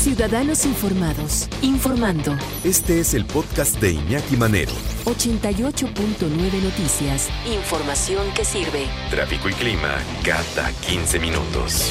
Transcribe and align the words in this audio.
Ciudadanos 0.00 0.64
Informados, 0.64 1.46
informando. 1.60 2.34
Este 2.64 3.00
es 3.00 3.12
el 3.12 3.26
podcast 3.26 3.78
de 3.82 3.92
Iñaki 3.92 4.34
Manero. 4.34 4.72
88.9 5.04 6.62
Noticias. 6.62 7.28
Información 7.44 8.32
que 8.34 8.46
sirve. 8.46 8.86
Tráfico 9.10 9.50
y 9.50 9.52
clima 9.52 9.98
cada 10.24 10.72
15 10.88 11.18
minutos. 11.18 11.84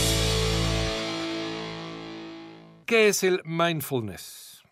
¿Qué 2.88 3.10
es 3.10 3.24
el 3.24 3.44
mindfulness? 3.46 4.64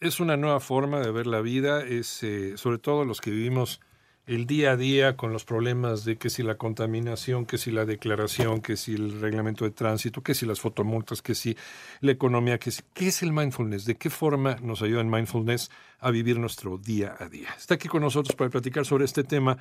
Es 0.00 0.18
una 0.18 0.38
nueva 0.38 0.60
forma 0.60 1.00
de 1.00 1.10
ver 1.12 1.26
la 1.26 1.42
vida, 1.42 1.84
es 1.84 2.22
eh, 2.22 2.56
sobre 2.56 2.78
todo 2.78 3.04
los 3.04 3.20
que 3.20 3.30
vivimos 3.30 3.78
el 4.26 4.46
día 4.46 4.72
a 4.72 4.76
día 4.76 5.16
con 5.16 5.32
los 5.32 5.44
problemas 5.44 6.04
de 6.04 6.16
que 6.16 6.30
si 6.30 6.42
la 6.42 6.56
contaminación, 6.56 7.46
que 7.46 7.58
si 7.58 7.70
la 7.70 7.84
declaración, 7.84 8.60
que 8.60 8.76
si 8.76 8.94
el 8.94 9.20
reglamento 9.20 9.64
de 9.64 9.70
tránsito, 9.70 10.22
que 10.22 10.34
si 10.34 10.46
las 10.46 10.60
fotomultas, 10.60 11.22
que 11.22 11.34
si 11.34 11.56
la 12.00 12.12
economía, 12.12 12.58
que 12.58 12.72
si, 12.72 12.82
¿qué 12.92 13.08
es 13.08 13.22
el 13.22 13.32
mindfulness? 13.32 13.84
¿De 13.84 13.96
qué 13.96 14.10
forma 14.10 14.56
nos 14.62 14.82
ayuda 14.82 15.00
el 15.00 15.06
mindfulness 15.06 15.70
a 16.00 16.10
vivir 16.10 16.38
nuestro 16.38 16.76
día 16.76 17.14
a 17.18 17.28
día? 17.28 17.54
Está 17.56 17.74
aquí 17.74 17.86
con 17.86 18.02
nosotros 18.02 18.34
para 18.34 18.50
platicar 18.50 18.84
sobre 18.84 19.04
este 19.04 19.22
tema 19.22 19.58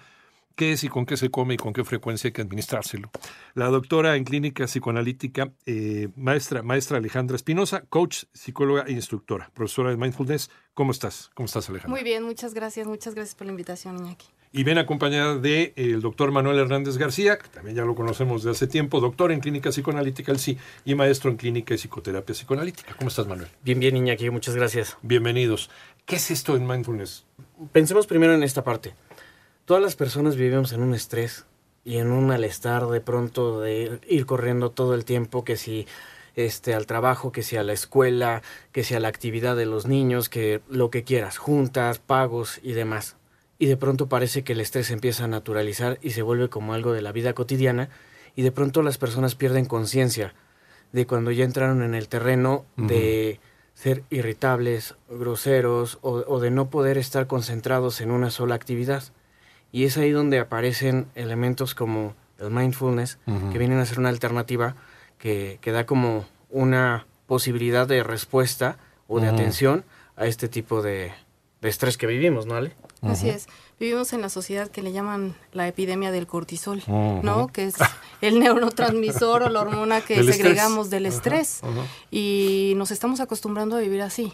qué 0.56 0.72
es 0.72 0.84
y 0.84 0.90
con 0.90 1.06
qué 1.06 1.18
se 1.18 1.30
come 1.30 1.56
y 1.56 1.58
con 1.58 1.74
qué 1.74 1.84
frecuencia 1.84 2.30
hay 2.30 2.32
que 2.32 2.42
administrárselo. 2.42 3.12
La 3.54 3.68
doctora 3.68 4.16
en 4.16 4.24
clínica 4.24 4.66
psicoanalítica, 4.66 5.52
eh, 5.66 6.10
maestra, 6.16 6.64
maestra 6.64 6.98
Alejandra 6.98 7.36
Espinosa, 7.36 7.82
coach, 7.90 8.24
psicóloga 8.34 8.86
e 8.88 8.94
instructora, 8.94 9.52
profesora 9.54 9.92
de 9.92 9.98
mindfulness. 9.98 10.50
¿Cómo 10.74 10.92
estás? 10.92 11.30
¿Cómo 11.36 11.46
estás, 11.46 11.70
Alejandra? 11.70 11.92
Muy 11.92 12.04
bien, 12.04 12.24
muchas 12.24 12.54
gracias, 12.54 12.88
muchas 12.88 13.14
gracias 13.14 13.36
por 13.36 13.46
la 13.46 13.52
invitación, 13.52 13.98
Iñaki. 13.98 14.26
Y 14.58 14.64
ven 14.64 14.78
acompañada 14.78 15.38
de 15.38 15.64
eh, 15.64 15.74
el 15.76 16.00
doctor 16.00 16.32
Manuel 16.32 16.58
Hernández 16.58 16.96
García, 16.98 17.38
que 17.38 17.50
también 17.50 17.76
ya 17.76 17.84
lo 17.84 17.94
conocemos 17.94 18.42
de 18.42 18.52
hace 18.52 18.68
tiempo, 18.68 19.02
doctor 19.02 19.34
en 19.34 19.42
clínica 19.42 19.70
psicoanalítica, 19.70 20.32
el 20.32 20.40
sí, 20.40 20.58
y 20.86 20.96
maestro 20.96 21.30
en 21.30 21.36
clínica 21.36 21.74
y 21.74 21.78
psicoterapia 21.78 22.34
psicoanalítica. 22.34 22.96
¿Cómo 22.96 23.10
estás, 23.10 23.28
Manuel? 23.28 23.50
Bien, 23.66 23.82
bien, 23.82 23.98
Iñaki, 23.98 24.30
muchas 24.30 24.56
gracias. 24.56 24.98
Bienvenidos. 25.02 25.70
¿Qué 26.06 26.16
es 26.16 26.32
esto 26.32 26.56
en 26.56 26.66
mindfulness? 26.66 27.26
Pensemos 27.74 28.08
primero 28.08 28.34
en 28.34 28.44
esta 28.44 28.64
parte. 28.64 28.94
Todas 29.66 29.84
las 29.84 29.98
personas 29.98 30.38
vivimos 30.38 30.72
en 30.72 30.84
un 30.84 30.94
estrés 30.94 31.46
y 31.84 31.98
en 31.98 32.14
un 32.14 32.26
malestar 32.26 32.88
de 32.88 33.02
pronto 33.02 33.60
de 33.60 34.00
ir 34.08 34.26
corriendo 34.26 34.72
todo 34.72 34.94
el 34.94 35.04
tiempo, 35.04 35.44
que 35.44 35.58
si 35.58 35.86
este 36.38 36.74
al 36.74 36.86
trabajo, 36.86 37.34
que 37.34 37.44
si 37.44 37.58
a 37.58 37.64
la 37.64 37.74
escuela, 37.74 38.42
que 38.72 38.86
si 38.86 38.96
a 38.96 39.02
la 39.02 39.10
actividad 39.10 39.58
de 39.58 39.66
los 39.66 39.86
niños, 39.86 40.30
que 40.30 40.62
lo 40.70 40.92
que 40.92 41.04
quieras, 41.04 41.40
juntas, 41.40 42.00
pagos 42.00 42.62
y 42.64 42.72
demás. 42.72 43.18
Y 43.58 43.68
de 43.68 43.78
pronto 43.78 44.08
parece 44.08 44.44
que 44.44 44.54
el 44.54 44.60
estrés 44.60 44.92
empieza 44.92 45.26
a 45.26 45.28
naturalizar 45.28 45.98
y 46.02 46.12
se 46.12 46.22
vuelve 46.22 46.50
como 46.50 46.74
algo 46.74 46.92
de 46.94 47.02
la 47.02 47.12
vida 47.12 47.34
cotidiana 47.34 47.90
y 48.36 48.42
de 48.42 48.52
pronto 48.52 48.84
las 48.84 48.98
personas 48.98 49.36
pierden 49.36 49.66
conciencia 49.66 50.34
de 50.92 51.08
cuando 51.08 51.32
ya 51.32 51.46
entraron 51.46 51.84
en 51.84 51.96
el 51.96 52.08
terreno 52.08 52.66
de 52.76 53.40
ser 53.74 54.04
irritables, 54.10 54.96
groseros 55.10 56.00
o, 56.02 56.24
o 56.28 56.40
de 56.40 56.52
no 56.52 56.70
poder 56.70 56.98
estar 56.98 57.28
concentrados 57.28 58.02
en 58.02 58.12
una 58.12 58.30
sola 58.30 58.56
actividad. 58.56 59.04
Y 59.72 59.84
es 59.84 59.98
ahí 59.98 60.12
donde 60.12 60.40
aparecen 60.40 61.08
elementos 61.16 61.76
como 61.76 62.16
el 62.40 62.52
mindfulness, 62.52 63.18
que 63.52 63.58
vienen 63.58 63.80
a 63.80 63.86
ser 63.86 64.00
una 64.00 64.10
alternativa 64.10 64.76
que, 65.18 65.60
que 65.62 65.72
da 65.72 65.86
como 65.86 66.26
una 66.50 67.08
posibilidad 67.28 67.88
de 67.88 68.04
respuesta 68.04 68.78
o 69.08 69.20
de 69.20 69.28
atención 69.28 69.84
a 70.16 70.26
este 70.28 70.48
tipo 70.48 70.82
de, 70.82 71.12
de 71.62 71.70
estrés 71.70 71.98
que 71.98 72.08
vivimos, 72.08 72.46
¿no, 72.46 72.56
Ale? 72.56 72.74
Así 73.02 73.30
es. 73.30 73.48
Vivimos 73.80 74.14
en 74.14 74.22
la 74.22 74.30
sociedad 74.30 74.70
que 74.70 74.82
le 74.82 74.92
llaman 74.92 75.36
la 75.52 75.68
epidemia 75.68 76.12
del 76.12 76.28
cortisol. 76.28 76.82
¿no? 76.88 77.48
Que 77.48 77.66
es 77.66 77.76
el 78.22 78.40
neurotransmisor 78.40 79.44
o 79.44 79.50
la 79.50 79.62
hormona 79.62 80.02
que 80.02 80.16
Del 80.16 80.30
estrés. 80.30 80.38
segregamos 80.48 80.90
del 80.90 81.06
estrés. 81.06 81.62
Y 82.12 82.74
nos 82.78 82.92
estamos 82.92 83.20
acostumbrando 83.20 83.76
a 83.76 83.80
vivir 83.80 84.02
así. 84.02 84.34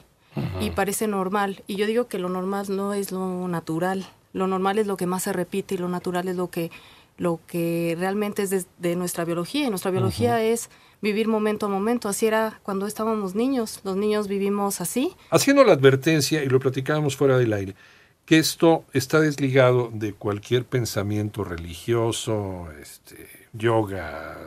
Y 0.61 0.69
parece 0.71 1.07
normal. 1.07 1.63
Y 1.67 1.75
yo 1.75 1.85
digo 1.85 2.07
que 2.07 2.17
lo 2.19 2.29
normal 2.29 2.67
no 2.69 2.93
es 2.93 3.11
lo 3.11 3.47
natural. 3.47 4.07
Lo 4.33 4.47
normal 4.47 4.77
es 4.79 4.87
lo 4.87 4.95
que 4.95 5.05
más 5.07 5.23
se 5.23 5.33
repite 5.33 5.75
y 5.75 5.77
lo 5.77 5.89
natural 5.89 6.27
es 6.29 6.35
lo 6.37 6.49
que, 6.49 6.71
lo 7.17 7.39
que 7.47 7.95
realmente 7.99 8.43
es 8.43 8.49
de, 8.49 8.63
de 8.77 8.95
nuestra 8.95 9.25
biología. 9.25 9.67
Y 9.67 9.69
nuestra 9.69 9.91
biología 9.91 10.41
es 10.41 10.69
vivir 11.01 11.27
momento 11.27 11.65
a 11.65 11.69
momento. 11.69 12.09
Así 12.09 12.27
era 12.27 12.59
cuando 12.63 12.87
estábamos 12.87 13.35
niños. 13.35 13.81
Los 13.83 13.97
niños 13.97 14.27
vivimos 14.27 14.81
así. 14.81 15.13
Haciendo 15.29 15.63
la 15.63 15.73
advertencia, 15.73 16.43
y 16.43 16.47
lo 16.47 16.59
platicábamos 16.59 17.15
fuera 17.15 17.37
del 17.37 17.53
aire, 17.53 17.75
que 18.25 18.37
esto 18.37 18.85
está 18.93 19.19
desligado 19.19 19.89
de 19.93 20.13
cualquier 20.13 20.65
pensamiento 20.65 21.43
religioso, 21.43 22.67
este, 22.81 23.27
yoga, 23.53 24.37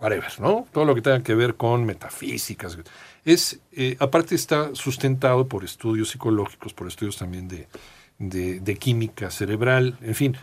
whatever, 0.00 0.32
¿no? 0.38 0.66
Todo 0.72 0.84
lo 0.84 0.94
que 0.94 1.02
tenga 1.02 1.22
que 1.22 1.34
ver 1.34 1.56
con 1.56 1.84
metafísicas. 1.84 2.78
Es, 3.24 3.60
eh, 3.72 3.96
aparte 3.98 4.34
está 4.34 4.74
sustentado 4.74 5.46
por 5.48 5.64
estudios 5.64 6.10
psicológicos, 6.10 6.72
por 6.72 6.88
estudios 6.88 7.16
también 7.16 7.48
de, 7.48 7.68
de, 8.18 8.60
de 8.60 8.76
química 8.76 9.30
cerebral, 9.30 9.98
en 10.00 10.14
fin, 10.14 10.36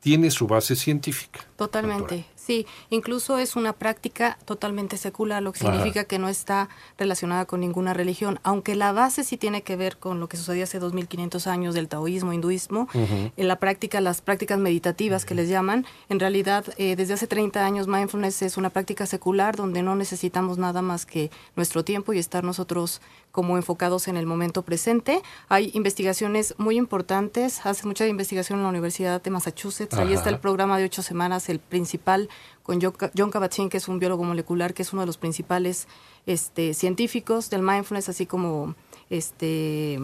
tiene 0.00 0.30
su 0.30 0.46
base 0.46 0.76
científica. 0.76 1.40
Totalmente, 1.56 2.16
doctora. 2.16 2.33
Sí. 2.44 2.66
Incluso 2.90 3.38
es 3.38 3.56
una 3.56 3.72
práctica 3.72 4.38
totalmente 4.44 4.96
secular, 4.96 5.42
lo 5.42 5.52
que 5.52 5.60
Ajá. 5.64 5.72
significa 5.72 6.04
que 6.04 6.18
no 6.18 6.28
está 6.28 6.68
relacionada 6.98 7.44
con 7.46 7.60
ninguna 7.60 7.94
religión, 7.94 8.38
aunque 8.42 8.74
la 8.74 8.92
base 8.92 9.24
sí 9.24 9.36
tiene 9.36 9.62
que 9.62 9.76
ver 9.76 9.96
con 9.96 10.20
lo 10.20 10.28
que 10.28 10.36
sucedió 10.36 10.64
hace 10.64 10.78
2500 10.78 11.46
años 11.46 11.74
del 11.74 11.88
taoísmo, 11.88 12.32
hinduismo. 12.32 12.88
En 12.94 13.48
la 13.48 13.56
práctica, 13.56 14.00
las 14.00 14.20
prácticas 14.20 14.58
meditativas 14.58 15.24
que 15.24 15.34
les 15.34 15.48
llaman, 15.48 15.86
en 16.08 16.20
realidad 16.20 16.64
eh, 16.76 16.96
desde 16.96 17.14
hace 17.14 17.26
30 17.26 17.64
años 17.64 17.88
mindfulness 17.88 18.42
es 18.42 18.56
una 18.56 18.70
práctica 18.70 19.06
secular 19.06 19.56
donde 19.56 19.82
no 19.82 19.94
necesitamos 19.94 20.58
nada 20.58 20.82
más 20.82 21.06
que 21.06 21.30
nuestro 21.56 21.84
tiempo 21.84 22.12
y 22.12 22.18
estar 22.18 22.44
nosotros 22.44 23.00
como 23.34 23.56
enfocados 23.56 24.06
en 24.06 24.16
el 24.16 24.26
momento 24.26 24.62
presente. 24.62 25.20
Hay 25.48 25.72
investigaciones 25.74 26.54
muy 26.56 26.76
importantes, 26.76 27.66
hace 27.66 27.84
mucha 27.84 28.06
investigación 28.06 28.60
en 28.60 28.62
la 28.62 28.68
Universidad 28.68 29.20
de 29.20 29.28
Massachusetts, 29.30 29.94
ahí 29.94 30.12
está 30.12 30.30
el 30.30 30.38
programa 30.38 30.78
de 30.78 30.84
ocho 30.84 31.02
semanas, 31.02 31.48
el 31.48 31.58
principal, 31.58 32.28
con 32.62 32.80
John 32.80 33.32
Kabat-Zinn, 33.32 33.70
que 33.70 33.78
es 33.78 33.88
un 33.88 33.98
biólogo 33.98 34.22
molecular, 34.22 34.72
que 34.72 34.82
es 34.82 34.92
uno 34.92 35.02
de 35.02 35.06
los 35.06 35.18
principales 35.18 35.88
este, 36.26 36.74
científicos 36.74 37.50
del 37.50 37.62
mindfulness, 37.62 38.08
así 38.08 38.24
como 38.24 38.76
este 39.10 39.98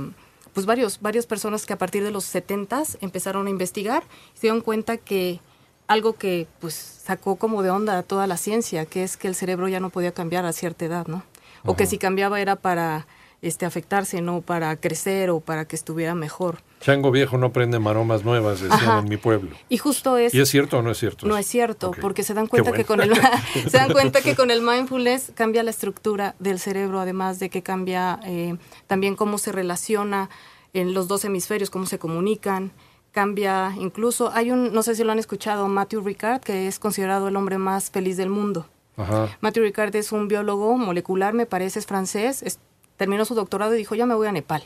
pues 0.53 0.67
varios, 0.67 1.01
varias 1.01 1.27
personas 1.27 1.67
que 1.67 1.73
a 1.73 1.79
partir 1.79 2.03
de 2.03 2.11
los 2.11 2.25
70 2.25 2.83
empezaron 3.01 3.47
a 3.47 3.51
investigar 3.51 4.03
y 4.35 4.39
se 4.39 4.41
dieron 4.49 4.61
cuenta 4.61 4.97
que 4.97 5.39
algo 5.87 6.15
que 6.15 6.49
pues 6.59 6.75
sacó 6.75 7.37
como 7.37 7.63
de 7.63 7.71
onda 7.71 7.97
a 7.97 8.03
toda 8.03 8.27
la 8.27 8.37
ciencia, 8.37 8.87
que 8.87 9.05
es 9.05 9.17
que 9.17 9.29
el 9.29 9.37
cerebro 9.37 9.69
ya 9.69 9.79
no 9.79 9.91
podía 9.91 10.11
cambiar 10.11 10.45
a 10.47 10.53
cierta 10.53 10.85
edad, 10.85 11.07
¿no? 11.07 11.23
O 11.65 11.77
que 11.77 11.87
si 11.87 11.97
cambiaba 11.97 12.41
era 12.41 12.57
para 12.57 13.07
este 13.43 13.65
afectarse, 13.65 14.21
no 14.21 14.43
para 14.43 14.77
crecer 14.77 15.31
o 15.31 15.41
para 15.41 15.65
que 15.67 15.75
estuviera 15.77 16.15
mejor. 16.15 16.59
Chango 16.81 17.11
viejo 17.11 17.39
no 17.39 17.53
prende 17.53 17.79
maromas 17.79 18.25
nuevas, 18.25 18.61
decían 18.61 18.73
Ajá. 18.81 18.99
en 19.01 19.09
mi 19.09 19.17
pueblo. 19.17 19.57
Y 19.69 19.79
justo 19.79 20.17
es 20.19 20.35
¿Y 20.35 20.41
es 20.41 20.49
cierto 20.51 20.79
o 20.79 20.83
no 20.83 20.91
es 20.91 20.99
cierto? 20.99 21.27
no 21.27 21.37
es 21.39 21.47
cierto, 21.47 21.91
porque 22.01 22.23
se 22.23 22.35
dan 22.35 22.47
cuenta 22.47 22.73
que 22.73 22.85
con 22.85 23.01
el 23.01 23.13
se 23.71 23.77
dan 23.79 23.93
cuenta 23.93 24.21
que 24.21 24.35
con 24.35 24.51
el 24.51 24.61
mindfulness 24.63 25.33
cambia 25.35 25.63
la 25.63 25.71
estructura 25.71 26.35
del 26.39 26.59
cerebro, 26.59 27.01
además 27.01 27.39
de 27.39 27.49
que 27.51 27.63
cambia 27.63 28.21
eh, 28.25 28.57
también 28.87 29.17
cómo 29.17 29.39
se 29.39 29.53
relaciona 29.53 30.29
en 30.73 30.93
los 30.95 31.09
dos 31.09 31.25
hemisferios, 31.25 31.71
cómo 31.71 31.87
se 31.87 31.99
comunican, 31.99 32.73
cambia 33.13 33.75
incluso 33.79 34.31
hay 34.33 34.51
un 34.51 34.73
no 34.73 34.83
sé 34.83 34.95
si 34.95 35.03
lo 35.05 35.13
han 35.13 35.19
escuchado 35.19 35.67
Matthew 35.69 36.03
Ricard 36.03 36.41
que 36.43 36.69
es 36.69 36.79
considerado 36.79 37.29
el 37.29 37.37
hombre 37.37 37.59
más 37.59 37.91
feliz 37.91 38.17
del 38.17 38.29
mundo. 38.31 38.67
Ajá. 38.97 39.29
Matthew 39.41 39.65
Ricard 39.65 39.97
es 39.97 40.13
un 40.13 40.29
biólogo 40.29 40.77
molecular, 40.77 41.33
me 41.35 41.47
parece, 41.47 41.79
es 41.79 41.87
francés, 41.87 42.43
es- 42.43 42.59
terminó 43.01 43.25
su 43.25 43.35
doctorado 43.35 43.75
y 43.75 43.79
dijo, 43.79 43.95
ya 43.95 44.05
me 44.05 44.15
voy 44.15 44.27
a 44.27 44.33
Nepal. 44.33 44.63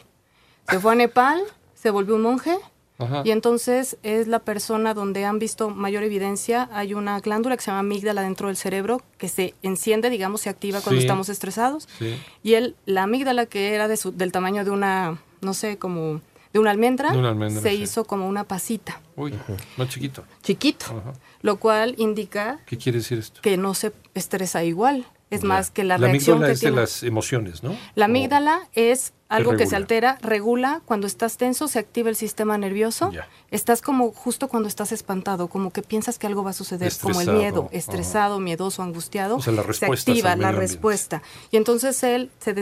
Se 0.68 0.80
fue 0.80 0.90
a 0.90 0.94
Nepal, 0.96 1.40
se 1.76 1.90
volvió 1.90 2.16
un 2.16 2.22
monje 2.22 2.56
Ajá. 2.98 3.22
y 3.24 3.30
entonces 3.30 3.96
es 4.02 4.26
la 4.26 4.40
persona 4.40 4.92
donde 4.92 5.24
han 5.24 5.38
visto 5.38 5.70
mayor 5.70 6.02
evidencia. 6.02 6.68
Hay 6.72 6.94
una 6.94 7.20
glándula 7.20 7.56
que 7.56 7.62
se 7.62 7.68
llama 7.70 7.78
amígdala 7.78 8.22
dentro 8.22 8.48
del 8.48 8.56
cerebro 8.56 9.00
que 9.18 9.28
se 9.28 9.54
enciende, 9.62 10.10
digamos, 10.10 10.40
se 10.40 10.50
activa 10.50 10.80
cuando 10.80 11.00
Sí. 11.00 11.06
estamos 11.06 11.28
estresados. 11.28 11.88
Sí. 12.00 12.18
Y 12.42 12.54
él, 12.54 12.74
la 12.86 13.04
amígdala 13.04 13.46
que 13.46 13.72
era 13.72 13.86
de 13.86 13.96
su- 13.96 14.10
del 14.10 14.32
tamaño 14.32 14.64
de 14.64 14.70
una, 14.72 15.16
no 15.40 15.54
sé, 15.54 15.78
como 15.78 16.20
de 16.52 16.58
una 16.58 16.72
almendra, 16.72 17.12
De 17.12 17.18
una 17.18 17.28
almendra, 17.28 17.62
se 17.62 17.70
sí. 17.70 17.82
hizo 17.82 18.04
como 18.04 18.26
una 18.28 18.42
pasita, 18.42 19.00
Uy, 19.14 19.32
más 19.76 19.88
chiquito. 19.90 20.24
chiquito, 20.42 20.86
Ajá. 20.86 21.12
lo 21.42 21.56
cual 21.56 21.94
indica 21.98 22.58
¿Qué 22.66 22.78
quiere 22.78 22.98
decir 22.98 23.18
esto? 23.20 23.40
que 23.42 23.56
no 23.56 23.74
se 23.74 23.92
estresa 24.14 24.64
igual. 24.64 25.06
Es 25.34 25.42
Ya. 25.42 25.48
más 25.48 25.70
que 25.70 25.84
la, 25.84 25.98
la 25.98 26.08
reacción 26.08 26.36
amígdala 26.38 26.46
que 26.48 26.52
es 26.54 26.60
de 26.60 26.70
las 26.70 27.02
emociones, 27.02 27.62
¿no? 27.62 27.76
La 27.94 28.06
amígdala 28.06 28.68
es 28.72 29.12
algo 29.28 29.50
que 29.56 29.66
se 29.66 29.74
altera, 29.76 30.18
regula, 30.22 30.82
cuando 30.84 31.06
estás 31.06 31.36
tenso 31.38 31.66
se 31.66 31.78
activa 31.78 32.08
el 32.10 32.14
sistema 32.16 32.56
nervioso, 32.58 33.10
estás 33.50 33.80
como 33.82 34.12
justo 34.12 34.48
cuando 34.48 34.68
estás 34.68 34.92
espantado, 34.92 35.48
como 35.48 35.72
que 35.72 35.82
piensas 35.82 36.18
que 36.18 36.26
algo 36.26 36.44
va 36.44 36.50
a 36.50 36.52
suceder, 36.52 36.92
como 37.00 37.20
el 37.20 37.28
Estresado, 37.28 37.40
miedo, 37.40 37.68
estresado, 37.72 38.38
miedoso, 38.40 38.82
angustiado, 38.82 39.36
O 39.36 39.40
sea, 39.42 39.52
la 39.54 39.62
se 39.62 39.86
activa 40.12 40.36
la 40.36 40.52
respuesta. 40.60 41.22
Y 41.50 41.56
entonces 41.56 42.02
él 42.04 42.30
se 42.38 42.54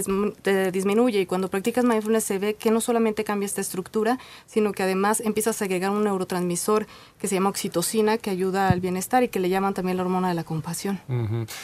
te 0.43 0.71
disminuye 0.73 1.21
y 1.21 1.27
cuando 1.27 1.49
practicas 1.49 1.85
mindfulness 1.85 2.25
se 2.25 2.39
ve 2.39 2.55
que 2.55 2.71
no 2.71 2.81
solamente 2.81 3.25
cambia 3.25 3.47
esta 3.47 3.61
estructura, 3.61 4.19
sino 4.47 4.73
que 4.73 4.83
además 4.83 5.21
empiezas 5.21 5.61
a 5.61 5.65
agregar 5.65 5.91
un 5.91 6.05
neurotransmisor 6.05 6.87
que 7.19 7.29
se 7.29 7.35
llama 7.35 7.51
oxitocina, 7.51 8.19
que 8.19 8.31
ayuda 8.31 8.69
al 8.69 8.81
bienestar 8.81 9.23
y 9.25 9.29
que 9.29 9.41
le 9.41 9.49
llaman 9.49 9.75
también 9.75 9.97
la 9.97 10.05
hormona 10.05 10.29
de 10.29 10.35
la 10.35 10.45
compasión. 10.45 11.01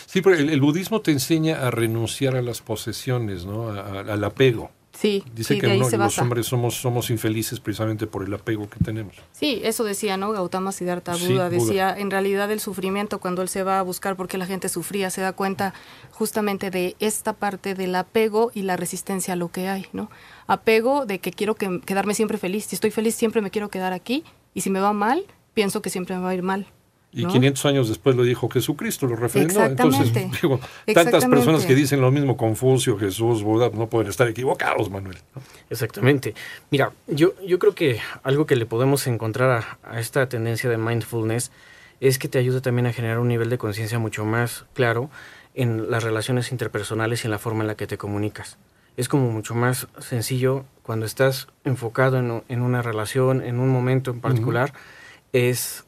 Sí, 0.07 0.21
pero 0.23 0.37
el, 0.37 0.51
el 0.51 0.61
budismo 0.61 1.01
te 1.01 1.13
enseña 1.13 1.67
a 1.67 1.71
renunciar 1.71 2.37
a 2.37 2.43
las 2.43 2.61
posesiones, 2.61 3.45
¿no? 3.47 3.69
A- 3.71 3.81
a- 3.81 4.01
al 4.13 4.25
apego. 4.25 4.71
Sí, 5.01 5.23
Dice 5.33 5.55
sí, 5.55 5.61
que 5.61 5.69
uno- 5.69 5.89
los 5.97 6.19
hombres 6.19 6.47
somos, 6.47 6.75
somos 6.75 7.09
infelices 7.11 7.61
precisamente 7.61 8.09
por 8.09 8.25
el 8.25 8.35
apego 8.35 8.69
que 8.69 8.81
tenemos. 8.81 9.15
Sí, 9.31 9.61
eso 9.63 9.85
decía, 9.85 10.17
¿no? 10.17 10.33
Gautama 10.33 10.73
Siddhartha 10.73 11.15
Sí, 11.15 11.29
Buda 11.35 11.49
Buda. 11.49 11.59
decía, 11.61 11.95
en 11.97 12.11
realidad 12.11 12.51
el 12.51 12.59
sufrimiento 12.59 13.21
cuando 13.21 13.43
él 13.43 13.49
se 13.49 13.63
va 13.63 13.79
a 13.79 13.83
buscar 13.83 14.17
por 14.17 14.27
qué 14.27 14.39
la 14.39 14.47
gente 14.47 14.69
sufría, 14.69 15.11
se 15.11 15.21
da 15.21 15.33
cuenta 15.35 15.73
justamente 16.11 16.73
de 16.73 16.97
esta 16.99 17.33
parte 17.33 17.77
del 17.77 17.95
apego 17.95 18.51
y 18.55 18.63
la 18.63 18.77
resistencia 18.77 19.35
a 19.35 19.37
lo 19.37 19.53
que 19.53 19.69
hay, 19.69 19.87
¿no? 19.93 20.11
Apego 20.49 21.07
de 21.07 21.21
que 21.21 21.31
quiero 21.31 21.55
que, 21.55 21.81
quedarme 21.87 22.15
siempre 22.15 22.37
feliz, 22.37 22.65
si 22.65 22.75
estoy 22.75 22.91
feliz 22.91 23.15
siempre 23.15 23.41
me 23.41 23.51
quiero 23.53 23.69
quedar 23.69 23.93
aquí 23.93 24.25
y 24.53 24.63
si 24.63 24.71
me 24.71 24.81
va 24.81 24.93
mal, 24.93 25.25
pienso 25.55 25.81
que 25.81 25.91
siempre 25.91 26.17
me 26.17 26.23
va 26.23 26.31
a 26.31 26.35
ir 26.35 26.43
mal. 26.43 26.67
Y 27.11 27.23
¿no? 27.23 27.33
500 27.33 27.67
años 27.67 27.89
después 27.89 28.15
lo 28.17 28.23
dijo 28.23 28.49
Jesucristo, 28.51 29.07
lo 29.07 29.17
refrendó. 29.17 29.65
Entonces, 29.65 30.09
Exactamente. 30.09 30.39
digo, 30.43 30.61
tantas 30.93 31.25
personas 31.25 31.65
que 31.65 31.75
dicen 31.75 32.01
lo 32.01 32.11
mismo, 32.11 32.37
Confucio, 32.37 32.99
Jesús, 32.99 33.43
Buda, 33.43 33.71
no 33.73 33.89
pueden 33.89 34.11
estar 34.11 34.29
equivocados, 34.29 34.91
Manuel. 34.91 35.17
Exactamente. 35.71 36.35
Mira, 36.71 36.93
yo, 37.07 37.33
yo 37.47 37.59
creo 37.59 37.75
que 37.75 37.99
algo 38.23 38.45
que 38.45 38.57
le 38.57 38.67
podemos 38.67 39.07
encontrar 39.07 39.79
a, 39.83 39.95
a 39.95 40.01
esta 40.01 40.29
tendencia 40.29 40.69
de 40.69 40.77
mindfulness 40.77 41.51
es 42.01 42.19
que 42.19 42.29
te 42.29 42.39
ayuda 42.39 42.61
también 42.61 42.87
a 42.87 42.93
generar 42.93 43.19
un 43.19 43.29
nivel 43.29 43.49
de 43.51 43.59
conciencia 43.59 43.99
mucho 43.99 44.25
más 44.25 44.67
claro 44.75 45.11
en 45.55 45.91
las 45.91 46.05
relaciones 46.05 46.53
interpersonales 46.53 47.25
y 47.25 47.27
en 47.27 47.33
la 47.33 47.39
forma 47.39 47.63
en 47.63 47.69
la 47.69 47.75
que 47.75 47.87
te 47.87 47.99
comunicas. 47.99 48.59
Es 48.97 49.09
como 49.09 49.31
mucho 49.31 49.55
más 49.55 49.89
sencillo 49.99 50.65
cuando 50.83 51.07
estás 51.07 51.49
enfocado 51.65 52.19
en, 52.19 52.43
en 52.49 52.63
una 52.63 52.83
relación, 52.83 53.43
en 53.43 53.59
un 53.59 53.69
momento 53.69 54.11
en 54.11 54.21
particular, 54.21 54.73
es 55.33 55.85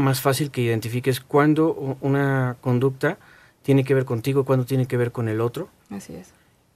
más 0.00 0.20
fácil 0.20 0.50
que 0.50 0.62
identifiques 0.62 1.20
cuándo 1.20 1.96
una 2.00 2.56
conducta 2.60 3.18
tiene 3.62 3.84
que 3.84 3.94
ver 3.94 4.04
contigo, 4.04 4.44
cuándo 4.44 4.64
tiene 4.66 4.86
que 4.86 4.96
ver 4.96 5.12
con 5.12 5.28
el 5.28 5.40
otro 5.40 5.68
Así 5.90 6.14
es. 6.14 6.32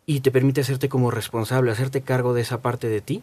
y 0.06 0.20
te 0.20 0.30
permite 0.30 0.60
hacerte 0.60 0.88
como 0.88 1.10
responsable, 1.10 1.70
hacerte 1.70 2.02
cargo 2.02 2.34
de 2.34 2.42
esa 2.42 2.60
parte 2.60 2.88
de 2.88 3.00
ti 3.00 3.22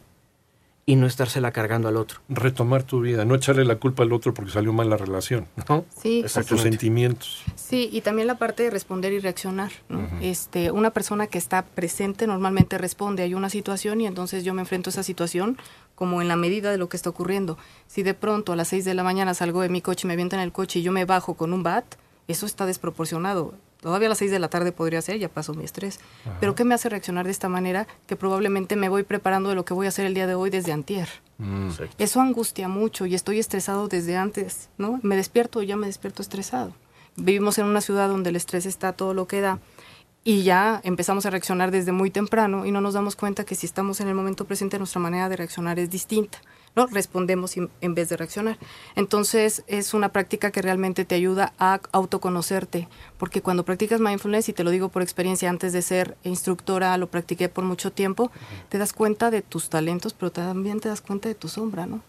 y 0.85 0.95
no 0.95 1.05
estársela 1.05 1.51
cargando 1.51 1.87
al 1.87 1.95
otro. 1.95 2.19
Retomar 2.27 2.83
tu 2.83 3.01
vida, 3.01 3.23
no 3.23 3.35
echarle 3.35 3.63
la 3.65 3.75
culpa 3.75 4.01
al 4.03 4.11
otro 4.13 4.33
porque 4.33 4.51
salió 4.51 4.73
mal 4.73 4.89
la 4.89 4.97
relación, 4.97 5.45
¿no? 5.69 5.85
Sí, 5.95 6.25
A 6.35 6.43
tus 6.43 6.61
sentimientos. 6.61 7.43
Sí, 7.55 7.87
y 7.91 8.01
también 8.01 8.27
la 8.27 8.35
parte 8.35 8.63
de 8.63 8.71
responder 8.71 9.13
y 9.13 9.19
reaccionar. 9.19 9.71
¿no? 9.89 10.09
este, 10.21 10.71
una 10.71 10.89
persona 10.89 11.27
que 11.27 11.37
está 11.37 11.61
presente 11.63 12.25
normalmente 12.25 12.79
responde. 12.79 13.21
Hay 13.23 13.35
una 13.35 13.49
situación 13.49 14.01
y 14.01 14.07
entonces 14.07 14.43
yo 14.43 14.55
me 14.55 14.61
enfrento 14.61 14.89
a 14.89 14.91
esa 14.91 15.03
situación 15.03 15.57
como 16.01 16.19
en 16.19 16.27
la 16.27 16.35
medida 16.35 16.71
de 16.71 16.79
lo 16.79 16.89
que 16.89 16.97
está 16.97 17.11
ocurriendo. 17.11 17.59
Si 17.85 18.01
de 18.01 18.15
pronto 18.15 18.53
a 18.53 18.55
las 18.55 18.69
6 18.69 18.85
de 18.85 18.95
la 18.95 19.03
mañana 19.03 19.35
salgo 19.35 19.61
de 19.61 19.69
mi 19.69 19.83
coche 19.83 20.07
me 20.07 20.13
avientan 20.13 20.39
el 20.39 20.51
coche 20.51 20.79
y 20.79 20.81
yo 20.81 20.91
me 20.91 21.05
bajo 21.05 21.35
con 21.35 21.53
un 21.53 21.61
bat, 21.61 21.85
eso 22.27 22.47
está 22.47 22.65
desproporcionado. 22.65 23.53
Todavía 23.81 24.07
a 24.07 24.09
las 24.09 24.17
6 24.17 24.31
de 24.31 24.39
la 24.39 24.47
tarde 24.47 24.71
podría 24.71 24.99
ser, 25.03 25.19
ya 25.19 25.29
pasó 25.29 25.53
mi 25.53 25.63
estrés. 25.63 25.99
Pero 26.39 26.55
¿qué 26.55 26.63
me 26.63 26.73
hace 26.73 26.89
reaccionar 26.89 27.25
de 27.25 27.31
esta 27.31 27.49
manera? 27.49 27.85
Que 28.07 28.15
probablemente 28.15 28.75
me 28.75 28.89
voy 28.89 29.03
preparando 29.03 29.49
de 29.49 29.55
lo 29.55 29.63
que 29.63 29.75
voy 29.75 29.85
a 29.85 29.89
hacer 29.89 30.07
el 30.07 30.15
día 30.15 30.25
de 30.25 30.33
hoy 30.33 30.49
desde 30.49 30.71
antier. 30.71 31.07
Exacto. 31.67 31.95
Eso 31.99 32.19
angustia 32.19 32.67
mucho 32.67 33.05
y 33.05 33.13
estoy 33.13 33.37
estresado 33.37 33.87
desde 33.87 34.17
antes, 34.17 34.69
¿no? 34.79 34.99
Me 35.03 35.15
despierto 35.15 35.61
y 35.61 35.67
ya 35.67 35.75
me 35.75 35.85
despierto 35.85 36.23
estresado. 36.23 36.73
Vivimos 37.15 37.59
en 37.59 37.65
una 37.65 37.81
ciudad 37.81 38.09
donde 38.09 38.31
el 38.31 38.37
estrés 38.37 38.65
está 38.65 38.93
todo 38.93 39.13
lo 39.13 39.27
que 39.27 39.41
da 39.41 39.59
y 40.23 40.43
ya 40.43 40.79
empezamos 40.83 41.25
a 41.25 41.31
reaccionar 41.31 41.71
desde 41.71 41.91
muy 41.91 42.11
temprano 42.11 42.65
y 42.65 42.71
no 42.71 42.79
nos 42.79 42.93
damos 42.93 43.15
cuenta 43.15 43.43
que 43.43 43.55
si 43.55 43.65
estamos 43.65 44.01
en 44.01 44.07
el 44.07 44.13
momento 44.15 44.45
presente 44.45 44.77
nuestra 44.77 45.01
manera 45.01 45.29
de 45.29 45.35
reaccionar 45.35 45.79
es 45.79 45.89
distinta, 45.89 46.37
¿no? 46.75 46.85
Respondemos 46.85 47.57
en- 47.57 47.95
vez 47.95 48.09
de 48.09 48.17
reaccionar. 48.17 48.59
Entonces 48.95 49.63
es 49.65 49.95
una 49.95 50.09
práctica 50.09 50.51
que 50.51 50.61
realmente 50.61 51.05
te 51.05 51.15
ayuda 51.15 51.53
a 51.57 51.81
autoconocerte, 51.91 52.87
porque 53.17 53.41
cuando 53.41 53.65
practicas 53.65 53.99
mindfulness, 53.99 54.49
y 54.49 54.53
te 54.53 54.63
lo 54.63 54.69
digo 54.69 54.89
por 54.89 55.01
experiencia, 55.01 55.49
antes 55.49 55.73
de 55.73 55.81
ser 55.81 56.15
instructora, 56.23 56.95
lo 56.97 57.07
practiqué 57.09 57.49
por 57.49 57.63
mucho 57.63 57.91
tiempo, 57.91 58.31
te 58.69 58.77
das 58.77 58.93
cuenta 58.93 59.31
de 59.31 59.41
tus 59.41 59.69
talentos, 59.69 60.13
pero 60.13 60.31
también 60.31 60.79
te 60.79 60.89
das 60.89 61.01
cuenta 61.01 61.29
de 61.29 61.35
tu 61.35 61.47
sombra, 61.47 61.87
¿no? 61.87 62.03